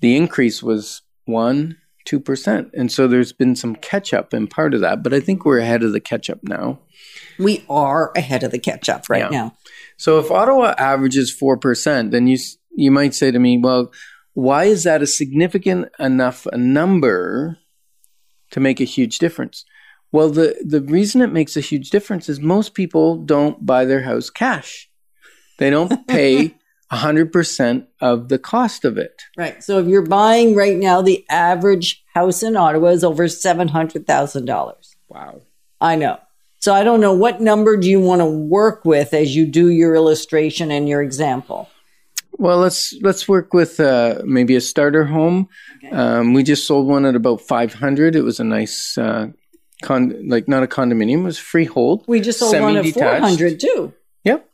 the 0.00 0.16
increase 0.16 0.62
was 0.62 1.02
one, 1.24 1.76
two 2.04 2.20
percent, 2.20 2.70
and 2.74 2.92
so 2.92 3.08
there's 3.08 3.32
been 3.32 3.56
some 3.56 3.74
catch 3.74 4.12
up 4.14 4.32
in 4.34 4.46
part 4.46 4.74
of 4.74 4.80
that. 4.82 5.02
But 5.02 5.12
I 5.14 5.18
think 5.20 5.44
we're 5.44 5.58
ahead 5.60 5.82
of 5.82 5.92
the 5.92 6.00
catch 6.00 6.28
up 6.30 6.40
now. 6.44 6.78
We 7.38 7.64
are 7.68 8.12
ahead 8.16 8.42
of 8.42 8.50
the 8.50 8.58
catch 8.58 8.88
up 8.88 9.08
right 9.08 9.22
Yeah. 9.22 9.28
now. 9.30 9.54
So 9.96 10.18
if 10.18 10.30
Ottawa 10.30 10.74
averages 10.78 11.32
four 11.32 11.56
percent, 11.56 12.10
then 12.10 12.26
you 12.26 12.38
you 12.76 12.90
might 12.90 13.14
say 13.14 13.30
to 13.30 13.38
me, 13.38 13.58
well, 13.58 13.92
why 14.32 14.64
is 14.64 14.82
that 14.84 15.02
a 15.02 15.06
significant 15.06 15.88
enough 15.98 16.46
a 16.52 16.56
number 16.58 17.58
to 18.50 18.60
make 18.60 18.80
a 18.80 18.84
huge 18.84 19.18
difference? 19.18 19.64
Well, 20.12 20.30
the 20.30 20.56
the 20.64 20.80
reason 20.80 21.22
it 21.22 21.32
makes 21.32 21.56
a 21.56 21.60
huge 21.60 21.90
difference 21.90 22.28
is 22.28 22.40
most 22.40 22.74
people 22.74 23.16
don't 23.16 23.64
buy 23.64 23.84
their 23.84 24.02
house 24.02 24.30
cash. 24.30 24.88
They 25.58 25.70
don't 25.70 26.06
pay 26.08 26.54
hundred 26.90 27.32
percent 27.32 27.86
of 28.00 28.28
the 28.28 28.38
cost 28.38 28.84
of 28.84 28.96
it. 28.98 29.22
Right. 29.36 29.62
So 29.64 29.80
if 29.80 29.86
you're 29.88 30.06
buying 30.06 30.54
right 30.54 30.76
now, 30.76 31.02
the 31.02 31.24
average 31.28 32.04
house 32.14 32.42
in 32.44 32.56
Ottawa 32.56 32.88
is 32.90 33.02
over 33.02 33.26
seven 33.26 33.66
hundred 33.68 34.06
thousand 34.06 34.44
dollars. 34.44 34.94
Wow. 35.08 35.40
I 35.80 35.96
know. 35.96 36.18
So 36.64 36.72
I 36.72 36.82
don't 36.82 37.02
know 37.02 37.12
what 37.12 37.42
number 37.42 37.76
do 37.76 37.90
you 37.90 38.00
want 38.00 38.22
to 38.22 38.24
work 38.24 38.86
with 38.86 39.12
as 39.12 39.36
you 39.36 39.44
do 39.44 39.68
your 39.68 39.94
illustration 39.94 40.70
and 40.70 40.88
your 40.88 41.02
example. 41.02 41.68
Well, 42.38 42.56
let's 42.56 42.94
let's 43.02 43.28
work 43.28 43.52
with 43.52 43.78
uh, 43.80 44.22
maybe 44.24 44.56
a 44.56 44.62
starter 44.62 45.04
home. 45.04 45.50
Um, 45.92 46.32
we 46.32 46.42
just 46.42 46.66
sold 46.66 46.86
one 46.86 47.04
at 47.04 47.16
about 47.16 47.42
five 47.42 47.74
hundred. 47.74 48.16
It 48.16 48.22
was 48.22 48.40
a 48.40 48.44
nice, 48.44 48.96
uh, 48.96 49.26
con- 49.82 50.26
like 50.26 50.48
not 50.48 50.62
a 50.62 50.66
condominium. 50.66 51.18
It 51.18 51.24
was 51.24 51.38
freehold. 51.38 52.06
We 52.08 52.20
just 52.20 52.38
sold 52.38 52.58
one 52.58 52.78
at 52.78 52.86
four 52.86 53.50
too. 53.50 53.92
Yep. 54.24 54.48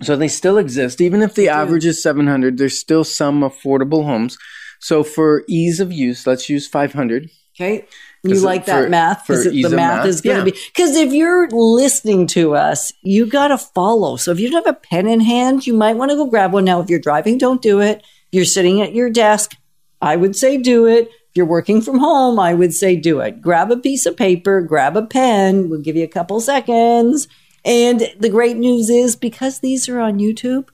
So 0.00 0.16
they 0.16 0.28
still 0.28 0.56
exist, 0.56 1.02
even 1.02 1.20
if 1.20 1.34
the 1.34 1.50
average 1.50 1.84
is 1.84 2.02
seven 2.02 2.26
hundred. 2.26 2.56
There's 2.56 2.78
still 2.78 3.04
some 3.04 3.42
affordable 3.42 4.06
homes. 4.06 4.38
So 4.80 5.04
for 5.04 5.44
ease 5.46 5.78
of 5.78 5.92
use, 5.92 6.26
let's 6.26 6.48
use 6.48 6.66
five 6.66 6.94
hundred. 6.94 7.28
Okay. 7.54 7.84
You 8.24 8.40
like 8.40 8.64
that 8.66 8.84
for- 8.84 8.88
math? 8.88 9.28
it 9.28 9.44
the 9.44 9.68
math, 9.68 9.98
math, 9.98 10.06
is 10.06 10.20
going 10.20 10.36
to 10.36 10.50
yeah. 10.50 10.52
be 10.52 10.58
because 10.74 10.96
if 10.96 11.12
you're 11.12 11.48
listening 11.50 12.26
to 12.28 12.54
us, 12.54 12.92
you 13.02 13.26
got 13.26 13.48
to 13.48 13.58
follow. 13.58 14.16
So 14.16 14.30
if 14.30 14.40
you 14.40 14.50
don't 14.50 14.64
have 14.64 14.76
a 14.76 14.78
pen 14.78 15.06
in 15.06 15.20
hand, 15.20 15.66
you 15.66 15.74
might 15.74 15.96
want 15.96 16.10
to 16.10 16.16
go 16.16 16.26
grab 16.26 16.52
one. 16.52 16.64
Now, 16.64 16.80
if 16.80 16.88
you're 16.88 16.98
driving, 16.98 17.36
don't 17.36 17.60
do 17.60 17.80
it. 17.80 17.98
If 17.98 18.04
you're 18.32 18.44
sitting 18.44 18.80
at 18.80 18.94
your 18.94 19.10
desk, 19.10 19.54
I 20.00 20.16
would 20.16 20.36
say 20.36 20.56
do 20.56 20.86
it. 20.86 21.08
If 21.08 21.36
you're 21.36 21.46
working 21.46 21.80
from 21.80 21.98
home, 21.98 22.38
I 22.38 22.54
would 22.54 22.72
say 22.72 22.96
do 22.96 23.20
it. 23.20 23.40
Grab 23.42 23.70
a 23.70 23.76
piece 23.76 24.06
of 24.06 24.16
paper, 24.16 24.60
grab 24.62 24.96
a 24.96 25.02
pen. 25.02 25.68
We'll 25.68 25.82
give 25.82 25.96
you 25.96 26.04
a 26.04 26.08
couple 26.08 26.40
seconds. 26.40 27.28
And 27.64 28.12
the 28.18 28.28
great 28.28 28.56
news 28.56 28.90
is 28.90 29.16
because 29.16 29.60
these 29.60 29.88
are 29.88 30.00
on 30.00 30.18
YouTube, 30.18 30.68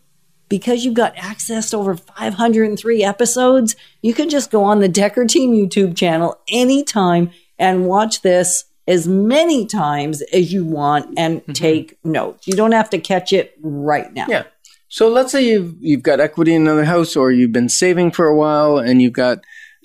because 0.51 0.85
you've 0.85 0.95
got 0.95 1.17
access 1.17 1.71
to 1.71 1.79
over 1.79 1.97
503 1.97 3.03
episodes, 3.03 3.77
you 4.03 4.13
can 4.13 4.29
just 4.29 4.51
go 4.51 4.65
on 4.65 4.81
the 4.81 4.89
Decker 4.89 5.25
Team 5.25 5.53
YouTube 5.53 5.97
channel 5.97 6.39
anytime 6.51 7.31
and 7.59 7.87
watch 7.87 8.21
this 8.21 8.65
as 8.87 9.07
many 9.07 9.65
times 9.65 10.21
as 10.33 10.53
you 10.53 10.65
want 10.65 11.15
and 11.17 11.41
mm-hmm. 11.41 11.53
take 11.53 11.99
notes. 12.05 12.47
You 12.47 12.55
don't 12.55 12.73
have 12.73 12.91
to 12.91 12.99
catch 12.99 13.33
it 13.33 13.57
right 13.63 14.13
now. 14.13 14.27
Yeah. 14.29 14.45
So 14.89 15.09
let's 15.09 15.31
say 15.31 15.47
you've 15.47 15.77
you've 15.79 16.03
got 16.03 16.19
equity 16.19 16.53
in 16.53 16.63
another 16.63 16.85
house, 16.85 17.15
or 17.15 17.31
you've 17.31 17.53
been 17.53 17.69
saving 17.69 18.11
for 18.11 18.27
a 18.27 18.35
while, 18.35 18.79
and 18.79 19.01
you've 19.01 19.13
got 19.13 19.39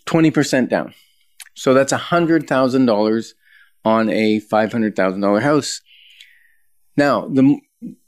twenty 0.05 0.31
percent 0.31 0.71
down. 0.71 0.95
So 1.53 1.75
that's 1.75 1.91
hundred 1.91 2.47
thousand 2.47 2.87
dollars 2.87 3.35
on 3.83 4.09
a 4.09 4.39
five 4.39 4.71
hundred 4.71 4.95
thousand 4.95 5.21
dollar 5.21 5.41
house. 5.41 5.81
Now 6.97 7.27
the 7.27 7.59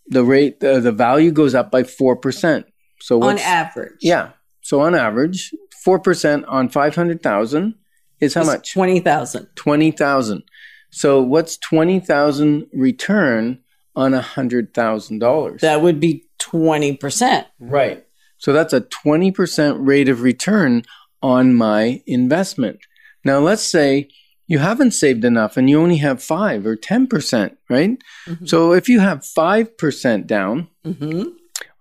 the 0.10 0.24
rate 0.24 0.60
the, 0.60 0.80
the 0.80 0.92
value 0.92 1.32
goes 1.32 1.54
up 1.56 1.72
by 1.72 1.84
four 1.84 2.16
percent. 2.16 2.66
So 3.00 3.22
On 3.24 3.38
average. 3.40 3.98
yeah. 4.02 4.32
So 4.62 4.82
on 4.82 4.96
average, 4.96 5.54
four 5.84 6.00
percent 6.00 6.46
on 6.46 6.70
five 6.70 6.96
hundred 6.96 7.22
thousand 7.24 7.76
is 8.20 8.34
how 8.34 8.42
It's 8.42 8.50
much? 8.50 8.74
20,000. 8.74 9.48
Twenty 9.56 9.92
thousand. 9.92 10.44
So 10.90 11.22
what's 11.22 11.58
twenty 11.58 12.00
thousand 12.00 12.68
return 12.74 13.60
on 13.96 14.14
a 14.14 14.22
hundred 14.22 14.74
thousand 14.74 15.20
dollars? 15.20 15.62
That 15.62 15.82
would 15.82 16.00
be 16.00 16.24
20%. 16.40 17.46
Right. 17.60 18.06
So 18.38 18.54
that's 18.54 18.72
a 18.74 18.82
20% 18.82 19.78
rate 19.80 20.08
of 20.08 20.22
return 20.22 20.84
on 21.22 21.56
my 21.56 22.02
investment. 22.06 22.80
Now, 23.26 23.40
let's 23.40 23.64
say 23.64 24.10
you 24.48 24.60
haven't 24.60 24.92
saved 24.92 25.24
enough 25.26 25.58
and 25.58 25.70
you 25.70 25.80
only 25.80 25.98
have 25.98 26.24
5 26.24 26.66
or 26.66 26.76
10%, 26.76 27.56
right? 27.70 27.98
So 28.46 28.74
if 28.74 28.88
you 28.90 29.00
have 29.00 29.20
5% 29.20 30.28
down 30.28 30.68
hmm 30.84 31.24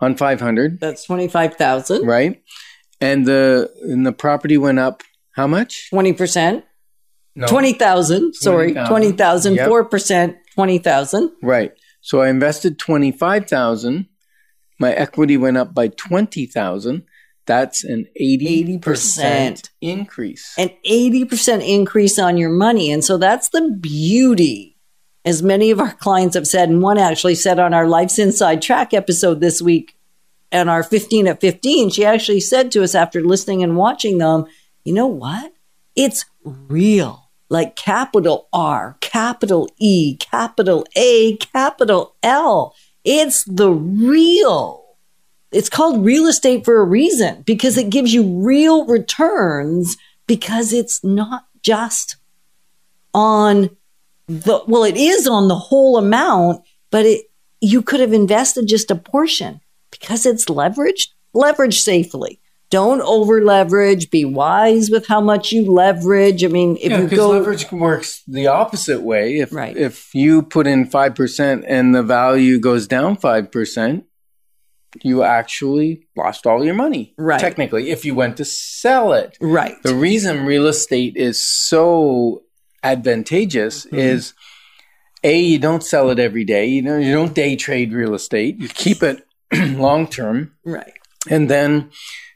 on 0.00 0.14
500, 0.14 0.78
That's 0.80 1.04
25,000. 1.04 2.06
right? 2.06 2.42
And 3.00 3.26
the 3.26 3.70
and 3.82 4.04
the 4.06 4.12
property 4.12 4.58
went 4.58 4.78
up 4.78 5.02
how 5.32 5.46
much? 5.46 5.88
20%. 5.92 6.62
No. 7.34 7.46
20,000. 7.46 8.34
Sorry. 8.34 8.72
20,000. 8.72 8.88
20,000. 8.88 9.54
Yep. 9.56 9.68
4%. 9.68 10.36
20,000. 10.54 11.30
Right. 11.42 11.72
So 12.00 12.22
I 12.22 12.28
invested 12.28 12.78
25,000. 12.78 14.06
My 14.80 14.92
equity 14.94 15.36
went 15.36 15.56
up 15.58 15.74
by 15.74 15.88
20,000. 15.88 17.02
That's 17.46 17.84
an 17.84 18.08
80%, 18.20 18.80
80%. 18.80 19.70
increase. 19.80 20.54
an 20.58 20.70
80% 20.84 21.66
increase 21.66 22.18
on 22.18 22.36
your 22.36 22.50
money. 22.50 22.90
And 22.90 23.04
so 23.04 23.18
that's 23.18 23.50
the 23.50 23.70
beauty, 23.70 24.76
as 25.24 25.42
many 25.42 25.70
of 25.70 25.80
our 25.80 25.92
clients 25.92 26.34
have 26.34 26.48
said. 26.48 26.68
And 26.68 26.82
one 26.82 26.98
actually 26.98 27.36
said 27.36 27.58
on 27.58 27.72
our 27.72 27.86
Life's 27.86 28.18
Inside 28.18 28.62
Track 28.62 28.92
episode 28.92 29.40
this 29.40 29.62
week, 29.62 29.96
and 30.52 30.70
our 30.70 30.82
15 30.82 31.26
at 31.28 31.40
15, 31.40 31.90
she 31.90 32.04
actually 32.04 32.40
said 32.40 32.70
to 32.72 32.82
us 32.82 32.94
after 32.94 33.22
listening 33.22 33.62
and 33.62 33.76
watching 33.76 34.18
them, 34.18 34.46
you 34.84 34.92
know 34.92 35.06
what? 35.06 35.52
It's 35.94 36.24
real. 36.44 37.30
Like 37.48 37.76
capital 37.76 38.48
R, 38.52 38.96
capital 39.00 39.68
E, 39.78 40.16
capital 40.16 40.84
A, 40.96 41.36
capital 41.36 42.16
L. 42.22 42.74
It's 43.04 43.44
the 43.44 43.70
real 43.70 44.85
it's 45.52 45.68
called 45.68 46.04
real 46.04 46.26
estate 46.26 46.64
for 46.64 46.80
a 46.80 46.84
reason 46.84 47.42
because 47.46 47.78
it 47.78 47.90
gives 47.90 48.12
you 48.12 48.42
real 48.44 48.84
returns 48.86 49.96
because 50.26 50.72
it's 50.72 51.02
not 51.04 51.46
just 51.62 52.16
on 53.14 53.70
the 54.28 54.60
well 54.66 54.84
it 54.84 54.96
is 54.96 55.26
on 55.26 55.48
the 55.48 55.54
whole 55.54 55.96
amount 55.96 56.62
but 56.90 57.06
it 57.06 57.26
you 57.60 57.80
could 57.80 58.00
have 58.00 58.12
invested 58.12 58.66
just 58.66 58.90
a 58.90 58.96
portion 58.96 59.60
because 59.90 60.26
it's 60.26 60.46
leveraged 60.46 61.08
leverage 61.32 61.80
safely 61.80 62.40
don't 62.68 63.00
over 63.02 63.42
leverage 63.44 64.10
be 64.10 64.24
wise 64.24 64.90
with 64.90 65.06
how 65.06 65.20
much 65.20 65.52
you 65.52 65.70
leverage 65.72 66.44
i 66.44 66.48
mean 66.48 66.76
if 66.80 66.90
Yeah, 66.90 67.02
you 67.02 67.08
go 67.08 67.30
leverage 67.30 67.70
works 67.70 68.22
the 68.26 68.48
opposite 68.48 69.02
way. 69.02 69.38
If 69.38 69.52
Right. 69.52 69.76
if 69.76 70.12
you 70.14 70.42
put 70.42 70.66
in 70.66 70.86
five 70.86 71.14
percent 71.14 71.64
and 71.68 71.94
the 71.94 72.02
value 72.02 72.58
goes 72.58 72.88
down 72.88 73.16
five 73.16 73.52
percent, 73.52 74.04
you 75.02 75.22
actually 75.22 76.06
lost 76.16 76.46
all 76.46 76.64
your 76.64 76.74
money. 76.74 77.14
Right. 77.18 77.40
Technically, 77.40 77.90
if 77.90 78.04
you 78.04 78.14
went 78.14 78.36
to 78.38 78.44
sell 78.44 79.12
it. 79.12 79.36
Right. 79.40 79.80
The 79.82 79.94
reason 79.94 80.46
real 80.46 80.66
estate 80.66 81.16
is 81.16 81.38
so 81.38 82.42
advantageous 82.82 83.84
Mm-hmm. 83.86 83.96
is 83.96 84.32
a 85.24 85.38
you 85.40 85.58
don't 85.58 85.82
sell 85.82 86.10
it 86.10 86.18
every 86.18 86.44
day. 86.44 86.66
You 86.66 86.82
know, 86.82 86.98
you 86.98 87.12
don't 87.12 87.34
day 87.34 87.56
trade 87.56 87.92
real 87.92 88.14
estate. 88.14 88.58
You 88.58 88.68
keep 88.68 89.02
it 89.02 89.26
long 89.52 90.06
term, 90.06 90.52
Right. 90.64 90.92
and 91.28 91.48
then 91.50 91.90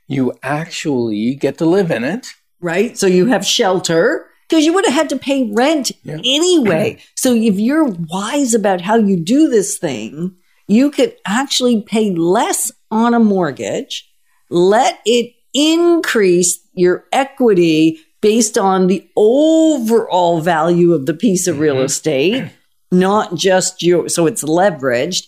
you 0.09 0.33
actually 0.43 1.35
get 1.37 1.59
to 1.59 1.67
live 1.67 1.91
in 1.91 2.03
it. 2.05 2.27
Right. 2.61 2.99
So 2.99 3.07
you 3.07 3.27
have 3.27 3.47
shelter 3.47 4.27
because 4.49 4.65
you 4.67 4.73
would 4.73 4.85
have 4.87 4.95
had 4.95 5.09
to 5.11 5.17
pay 5.17 5.51
rent 5.53 5.93
Yeah. 6.03 6.19
anyway. 6.25 6.99
So 7.17 7.33
if 7.35 7.59
you're 7.61 7.85
wise 7.85 8.55
about 8.55 8.81
how 8.81 8.97
you 8.97 9.17
do 9.17 9.49
this 9.49 9.79
thing, 9.79 10.35
you 10.71 10.91
could 10.91 11.17
actually 11.27 11.83
pay 11.83 12.13
less 12.13 12.71
on 12.91 13.13
a 13.13 13.19
mortgage, 13.19 14.09
let 14.51 15.01
it 15.05 15.33
increase 15.53 16.61
your 16.75 17.05
equity 17.13 17.99
based 18.21 18.57
on 18.57 18.87
the 18.87 19.09
overall 19.17 20.41
value 20.41 20.93
of 20.93 21.07
the 21.07 21.15
piece 21.15 21.49
of 21.49 21.59
real 21.59 21.75
mm-hmm. 21.75 21.87
estate, 21.87 22.51
not 22.93 23.35
just 23.35 23.83
your, 23.83 24.09
so 24.09 24.27
it's 24.27 24.45
leveraged 24.45 25.27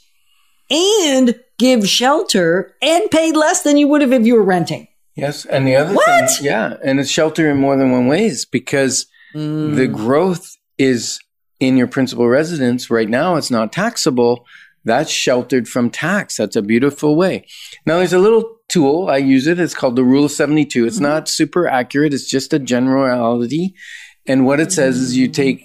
and 0.70 1.34
give 1.58 1.88
shelter 1.88 2.74
and 2.80 3.10
pay 3.10 3.32
less 3.32 3.62
than 3.62 3.76
you 3.76 3.88
would 3.88 4.00
have 4.00 4.12
if 4.12 4.24
you 4.24 4.34
were 4.34 4.44
renting. 4.44 4.86
Yes, 5.16 5.44
and 5.44 5.66
the 5.66 5.74
other 5.74 5.94
What? 5.94 6.30
thing, 6.30 6.46
yeah, 6.46 6.76
and 6.84 7.00
it's 7.00 7.10
shelter 7.10 7.50
in 7.50 7.58
more 7.58 7.76
than 7.76 7.90
one 7.90 8.06
ways 8.06 8.44
because 8.44 9.06
the 9.34 9.38
mm. 9.40 9.92
growth 9.92 10.56
is 10.78 11.20
in 11.58 11.76
your 11.76 11.86
principal 11.86 12.28
residence 12.28 12.90
right 12.90 13.08
now. 13.08 13.36
It's 13.36 13.50
not 13.50 13.72
taxable. 13.72 14.46
That's 14.84 15.10
sheltered 15.10 15.68
from 15.68 15.90
tax. 15.90 16.36
That's 16.36 16.56
a 16.56 16.62
beautiful 16.62 17.14
way. 17.14 17.46
Now, 17.86 17.98
there's 17.98 18.12
a 18.12 18.18
little 18.18 18.56
tool 18.68 19.08
I 19.08 19.18
use 19.18 19.46
it. 19.46 19.60
It's 19.60 19.74
called 19.74 19.96
the 19.96 20.04
Rule 20.04 20.24
of 20.24 20.32
Seventy 20.32 20.64
Two. 20.64 20.86
It's 20.86 20.96
mm-hmm. 20.96 21.04
not 21.04 21.28
super 21.28 21.68
accurate. 21.68 22.14
It's 22.14 22.28
just 22.28 22.52
a 22.52 22.58
generality, 22.58 23.74
and 24.26 24.46
what 24.46 24.60
it 24.60 24.72
says 24.72 24.96
is 24.98 25.16
you 25.16 25.28
take 25.28 25.64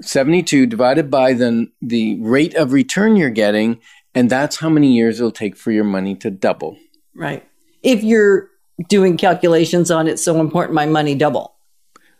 72 0.00 0.66
divided 0.66 1.10
by 1.10 1.32
the 1.32 1.68
the 1.80 2.20
rate 2.20 2.54
of 2.54 2.72
return 2.72 3.16
you're 3.16 3.30
getting, 3.30 3.80
and 4.14 4.28
that's 4.28 4.56
how 4.56 4.68
many 4.68 4.92
years 4.92 5.20
it'll 5.20 5.30
take 5.30 5.56
for 5.56 5.70
your 5.70 5.84
money 5.84 6.14
to 6.16 6.30
double. 6.30 6.76
Right. 7.14 7.46
If 7.82 8.02
you're 8.02 8.48
doing 8.88 9.16
calculations 9.16 9.90
on 9.90 10.08
it, 10.08 10.18
so 10.18 10.40
important 10.40 10.74
my 10.74 10.86
money 10.86 11.14
double. 11.14 11.54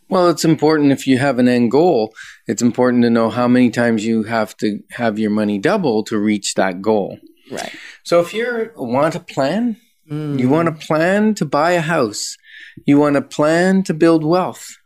Well, 0.09 0.29
it's 0.29 0.45
important 0.45 0.93
if 0.93 1.07
you 1.07 1.19
have 1.19 1.39
an 1.39 1.49
end 1.49 1.71
goal. 1.71 2.15
It's 2.47 2.63
important 2.63 3.03
to 3.05 3.11
know 3.11 3.31
how 3.31 3.49
many 3.49 3.71
times 3.71 4.05
you 4.05 4.25
have 4.25 4.57
to 4.59 4.81
have 4.91 5.19
your 5.19 5.31
money 5.31 5.59
double 5.59 6.03
to 6.05 6.19
reach 6.19 6.55
that 6.55 6.83
goal. 6.83 7.19
Right. 7.51 7.73
So 8.03 8.21
if 8.21 8.35
you 8.35 8.71
want 8.77 9.15
a 9.15 9.21
plan, 9.21 9.77
mm. 10.11 10.39
you 10.39 10.49
want 10.49 10.69
a 10.69 10.73
plan 10.73 11.35
to 11.37 11.47
buy 11.47 11.73
a 11.73 11.81
house, 11.81 12.37
you 12.85 12.99
want 12.99 13.17
a 13.17 13.23
plan 13.23 13.83
to 13.85 13.95
build 13.95 14.25
wealth, 14.25 14.77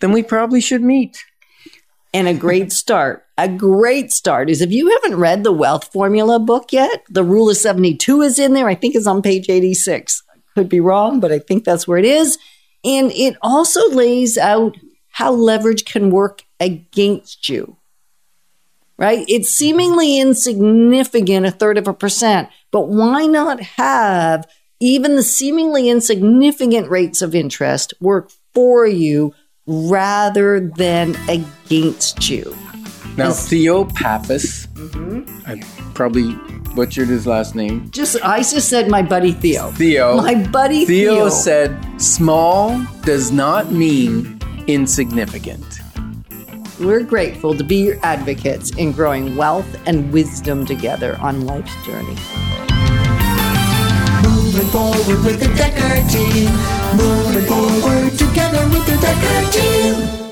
then 0.00 0.12
we 0.12 0.22
probably 0.22 0.60
should 0.60 0.82
meet. 0.82 1.24
And 2.12 2.28
a 2.28 2.34
great 2.34 2.72
start, 2.82 3.24
a 3.36 3.48
great 3.48 4.12
start 4.12 4.50
is 4.50 4.60
if 4.60 4.70
you 4.70 4.90
haven't 4.90 5.18
read 5.18 5.42
the 5.42 5.52
Wealth 5.52 5.92
Formula 5.92 6.38
book 6.38 6.72
yet, 6.72 7.04
the 7.08 7.24
Rule 7.24 7.50
of 7.50 7.56
72 7.56 8.22
is 8.22 8.38
in 8.38 8.54
there. 8.54 8.68
I 8.68 8.74
think 8.74 8.94
it's 8.94 9.06
on 9.06 9.22
page 9.22 9.48
86. 9.48 10.22
I 10.28 10.38
Could 10.54 10.68
be 10.68 10.80
wrong, 10.80 11.20
but 11.20 11.32
I 11.32 11.38
think 11.38 11.64
that's 11.64 11.88
where 11.88 11.98
it 11.98 12.04
is. 12.04 12.38
And 12.84 13.10
it 13.12 13.36
also 13.42 13.88
lays 13.90 14.38
out 14.38 14.76
how 15.12 15.32
leverage 15.32 15.84
can 15.84 16.10
work 16.10 16.42
against 16.60 17.48
you. 17.48 17.76
Right? 18.98 19.24
It's 19.28 19.48
seemingly 19.48 20.20
insignificant, 20.20 21.46
a 21.46 21.50
third 21.50 21.78
of 21.78 21.88
a 21.88 21.94
percent, 21.94 22.50
but 22.70 22.88
why 22.88 23.24
not 23.24 23.60
have 23.60 24.46
even 24.78 25.16
the 25.16 25.22
seemingly 25.22 25.88
insignificant 25.88 26.90
rates 26.90 27.22
of 27.22 27.34
interest 27.34 27.94
work 28.00 28.30
for 28.52 28.86
you 28.86 29.34
rather 29.66 30.60
than 30.60 31.16
against 31.30 32.28
you? 32.28 32.54
Now. 33.16 33.32
Theo 33.32 33.86
Pappas, 33.86 34.66
mm-hmm. 34.66 35.48
I 35.50 35.62
probably 35.94 36.36
butchered 36.74 37.08
his 37.08 37.26
last 37.26 37.54
name. 37.54 37.90
Just, 37.90 38.22
I 38.22 38.38
just 38.38 38.68
said 38.68 38.88
my 38.88 39.02
buddy 39.02 39.32
Theo. 39.32 39.70
Theo. 39.72 40.16
My 40.18 40.34
buddy 40.34 40.84
Theo 40.84 41.14
Theo. 41.14 41.28
said, 41.30 42.00
small 42.00 42.80
does 43.02 43.32
not 43.32 43.72
mean 43.72 44.38
insignificant. 44.66 45.79
We're 46.80 47.02
grateful 47.02 47.54
to 47.56 47.62
be 47.62 47.76
your 47.76 47.98
advocates 48.02 48.70
in 48.70 48.92
growing 48.92 49.36
wealth 49.36 49.68
and 49.84 50.10
wisdom 50.10 50.64
together 50.64 51.18
on 51.20 51.44
life's 51.44 51.74
journey. 51.84 52.16
Moving 54.24 54.66
forward 54.68 55.22
with 55.22 55.40
the 55.40 55.52
Decker 55.58 56.08
team. 56.08 56.50
Moving 56.96 57.44
forward 57.44 58.12
together 58.12 58.66
with 58.70 58.86
the 58.86 58.96
Decker 58.98 59.52
team. 59.52 60.29